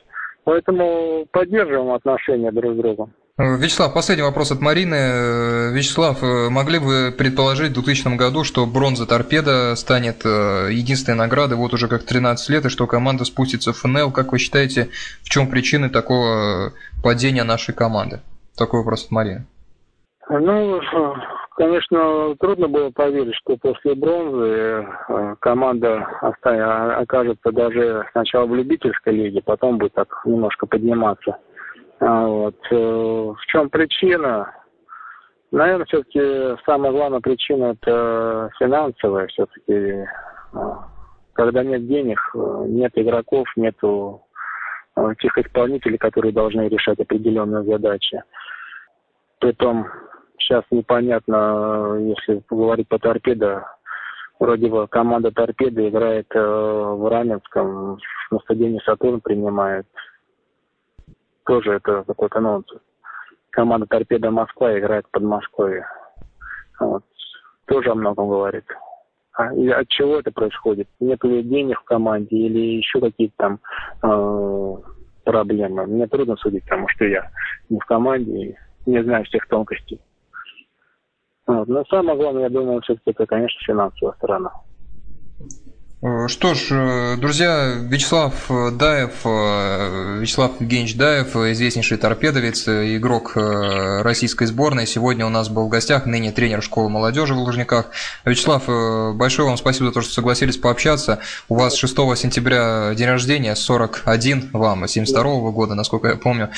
Поэтому 0.44 1.26
поддерживаем 1.32 1.92
отношения 1.92 2.52
друг 2.52 2.74
с 2.74 2.76
другом. 2.76 3.14
Вячеслав, 3.38 3.92
последний 3.92 4.24
вопрос 4.24 4.50
от 4.50 4.62
Марины. 4.62 5.70
Вячеслав, 5.74 6.22
могли 6.50 6.78
бы 6.78 7.12
предположить 7.12 7.72
в 7.72 7.74
2000 7.74 8.16
году, 8.16 8.44
что 8.44 8.64
бронза 8.64 9.06
торпеда 9.06 9.76
станет 9.76 10.24
единственной 10.24 11.18
наградой 11.18 11.58
вот 11.58 11.74
уже 11.74 11.86
как 11.86 12.04
13 12.04 12.48
лет, 12.48 12.64
и 12.64 12.70
что 12.70 12.86
команда 12.86 13.26
спустится 13.26 13.74
в 13.74 13.76
ФНЛ? 13.76 14.10
Как 14.10 14.32
вы 14.32 14.38
считаете, 14.38 14.88
в 15.22 15.28
чем 15.28 15.50
причины 15.50 15.90
такого 15.90 16.72
падения 17.02 17.44
нашей 17.44 17.74
команды? 17.74 18.20
Такой 18.56 18.80
вопрос 18.80 19.04
от 19.04 19.10
Марины. 19.10 19.44
Ну, 20.30 20.80
Конечно, 21.56 22.34
трудно 22.38 22.68
было 22.68 22.90
поверить, 22.90 23.34
что 23.36 23.56
после 23.56 23.94
бронзы 23.94 24.46
э, 24.46 25.34
команда 25.40 26.06
окажется 26.20 27.50
даже 27.50 28.04
сначала 28.12 28.44
в 28.44 28.54
любительской 28.54 29.14
лиге, 29.14 29.40
потом 29.42 29.78
будет 29.78 29.94
так 29.94 30.08
немножко 30.26 30.66
подниматься. 30.66 31.38
А 32.00 32.26
вот. 32.26 32.56
Э, 32.70 32.74
в 32.76 33.46
чем 33.46 33.70
причина? 33.70 34.54
Наверное, 35.50 35.86
все-таки 35.86 36.62
самая 36.64 36.92
главная 36.92 37.20
причина 37.20 37.76
это 37.80 38.50
финансовая. 38.58 39.26
Все-таки, 39.28 39.72
э, 39.72 40.06
когда 41.32 41.62
нет 41.62 41.86
денег, 41.86 42.18
нет 42.34 42.92
игроков, 42.94 43.46
нету 43.56 44.22
тех 45.20 45.36
исполнителей, 45.36 45.98
которые 45.98 46.32
должны 46.32 46.68
решать 46.68 46.98
определенные 46.98 47.64
задачи. 47.64 48.22
Притом 49.40 49.86
Сейчас 50.38 50.64
непонятно, 50.70 51.96
если 51.98 52.42
говорить 52.50 52.88
по 52.88 52.98
торпедо, 52.98 53.66
вроде 54.38 54.68
бы 54.68 54.86
команда 54.86 55.32
торпеды 55.32 55.88
играет 55.88 56.26
э, 56.34 56.38
в 56.38 57.08
Раменском, 57.10 57.98
на 58.30 58.38
стадионе 58.40 58.80
Сатурн 58.84 59.20
принимает. 59.20 59.86
Тоже 61.46 61.74
это 61.74 62.02
какой-то 62.04 62.40
нонсенс. 62.40 62.82
Команда 63.50 63.86
торпеда 63.86 64.30
Москва 64.30 64.78
играет 64.78 65.08
под 65.10 65.22
Москвой. 65.22 65.82
Вот. 66.80 67.04
Тоже 67.66 67.90
о 67.90 67.94
многом 67.94 68.28
говорит. 68.28 68.64
А, 69.32 69.54
и 69.54 69.68
от 69.68 69.88
чего 69.88 70.18
это 70.18 70.32
происходит? 70.32 70.88
Нет 70.98 71.22
ли 71.24 71.42
денег 71.42 71.80
в 71.80 71.84
команде 71.84 72.36
или 72.36 72.78
еще 72.78 73.00
какие-то 73.00 73.34
там 73.36 73.60
э, 74.02 74.74
проблемы? 75.24 75.86
Мне 75.86 76.06
трудно 76.06 76.36
судить, 76.36 76.64
потому 76.64 76.88
что 76.88 77.04
я 77.04 77.30
не 77.68 77.78
в 77.78 77.84
команде 77.84 78.32
и 78.32 78.56
не 78.86 79.02
знаю 79.02 79.24
всех 79.24 79.46
тонкостей. 79.46 80.00
Вот. 81.46 81.68
Но 81.68 81.84
самое 81.84 82.18
главное, 82.18 82.44
я 82.44 82.50
думаю, 82.50 82.80
все-таки 82.82 83.10
это, 83.10 83.26
конечно, 83.26 83.60
финансовая 83.64 84.14
сторона. 84.14 84.52
Э, 86.06 86.28
что 86.28 86.54
ж, 86.54 86.68
э, 86.70 87.16
друзья, 87.16 87.74
Вячеслав 87.80 88.32
Даев, 88.48 89.10
э, 89.24 90.18
Вячеслав 90.20 90.52
Евгеньевич 90.60 90.94
Даев, 90.96 91.34
известнейший 91.34 91.98
торпедовец, 91.98 92.68
игрок 92.68 93.32
российской 93.34 94.46
сборной, 94.46 94.86
сегодня 94.86 95.26
у 95.26 95.30
нас 95.30 95.48
был 95.48 95.66
в 95.66 95.68
гостях, 95.68 96.06
ныне 96.06 96.30
тренер 96.30 96.62
школы 96.62 96.90
молодежи 96.90 97.34
в 97.34 97.38
Лужниках. 97.38 97.90
Вячеслав, 98.24 98.66
большое 99.16 99.48
вам 99.48 99.56
спасибо 99.56 99.86
за 99.86 99.92
то, 99.92 100.02
что 100.02 100.12
согласились 100.12 100.56
пообщаться. 100.56 101.18
У 101.48 101.56
вас 101.56 101.74
6 101.74 101.94
сентября 102.16 102.94
день 102.94 103.08
рождения, 103.08 103.56
41 103.56 104.50
вам, 104.52 104.86
72 104.86 105.22
-го 105.22 105.52
года, 105.52 105.74
насколько 105.74 106.08
я 106.08 106.16
помню. 106.16 106.50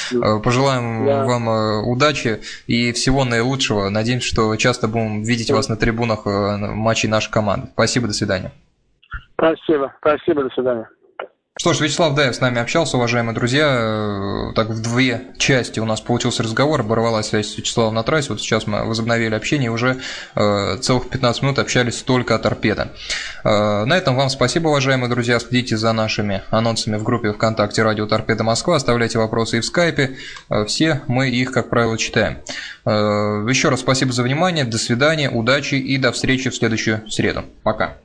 Пожелаем 0.45 1.07
да. 1.07 1.25
вам 1.25 1.89
удачи 1.89 2.41
и 2.67 2.93
всего 2.93 3.25
наилучшего. 3.25 3.89
Надеемся, 3.89 4.29
что 4.29 4.55
часто 4.57 4.89
будем 4.89 5.23
видеть 5.23 5.51
вас 5.51 5.69
на 5.69 5.77
трибунах 5.77 6.27
матчей 6.27 7.09
нашей 7.09 7.31
команды. 7.31 7.69
Спасибо, 7.73 8.09
до 8.09 8.15
свидания. 8.15 8.53
Спасибо. 9.39 9.95
Спасибо. 10.01 10.45
До 10.45 10.51
свидания. 10.51 10.89
Что 11.61 11.73
ж, 11.73 11.81
Вячеслав 11.81 12.15
Даев 12.15 12.37
с 12.37 12.41
нами 12.41 12.61
общался, 12.61 12.97
уважаемые 12.97 13.35
друзья. 13.35 14.53
Так 14.55 14.69
в 14.69 14.81
две 14.81 15.33
части 15.39 15.81
у 15.81 15.85
нас 15.85 16.01
получился 16.01 16.45
разговор, 16.45 16.81
оборвалась 16.81 17.31
связь 17.31 17.49
с 17.49 17.59
Вячеславом 17.59 17.95
на 17.95 18.05
трассе. 18.05 18.29
Вот 18.31 18.41
сейчас 18.41 18.69
мы 18.69 18.85
возобновили 18.85 19.35
общение 19.35 19.67
и 19.67 19.69
уже 19.69 19.97
э, 20.37 20.77
целых 20.77 21.11
15 21.11 21.43
минут 21.43 21.59
общались 21.59 22.01
только 22.03 22.37
о 22.37 22.39
торпедо. 22.39 22.93
Э, 23.43 23.85
на 23.85 23.97
этом 23.97 24.15
вам 24.15 24.31
спасибо, 24.31 24.69
уважаемые 24.69 25.11
друзья. 25.11 25.41
Следите 25.41 25.77
за 25.77 25.93
нашими 25.93 26.43
анонсами 26.51 26.97
в 26.97 27.03
группе 27.03 27.33
ВКонтакте 27.33 27.83
«Радио 27.83 28.07
Торпеда 28.07 28.45
Москва». 28.45 28.77
Оставляйте 28.77 29.19
вопросы 29.19 29.59
и 29.59 29.61
в 29.61 29.65
скайпе. 29.65 30.17
Э, 30.51 30.65
все 30.65 31.03
мы 31.09 31.29
их, 31.29 31.51
как 31.51 31.71
правило, 31.71 31.99
читаем. 31.99 32.39
Э, 32.87 33.45
еще 33.49 33.69
раз 33.69 33.81
спасибо 33.81 34.13
за 34.13 34.23
внимание. 34.23 34.65
До 34.65 34.79
свидания, 34.79 35.29
удачи 35.29 35.75
и 35.75 35.99
до 35.99 36.13
встречи 36.13 36.51
в 36.51 36.55
следующую 36.55 37.11
среду. 37.11 37.43
Пока. 37.65 37.97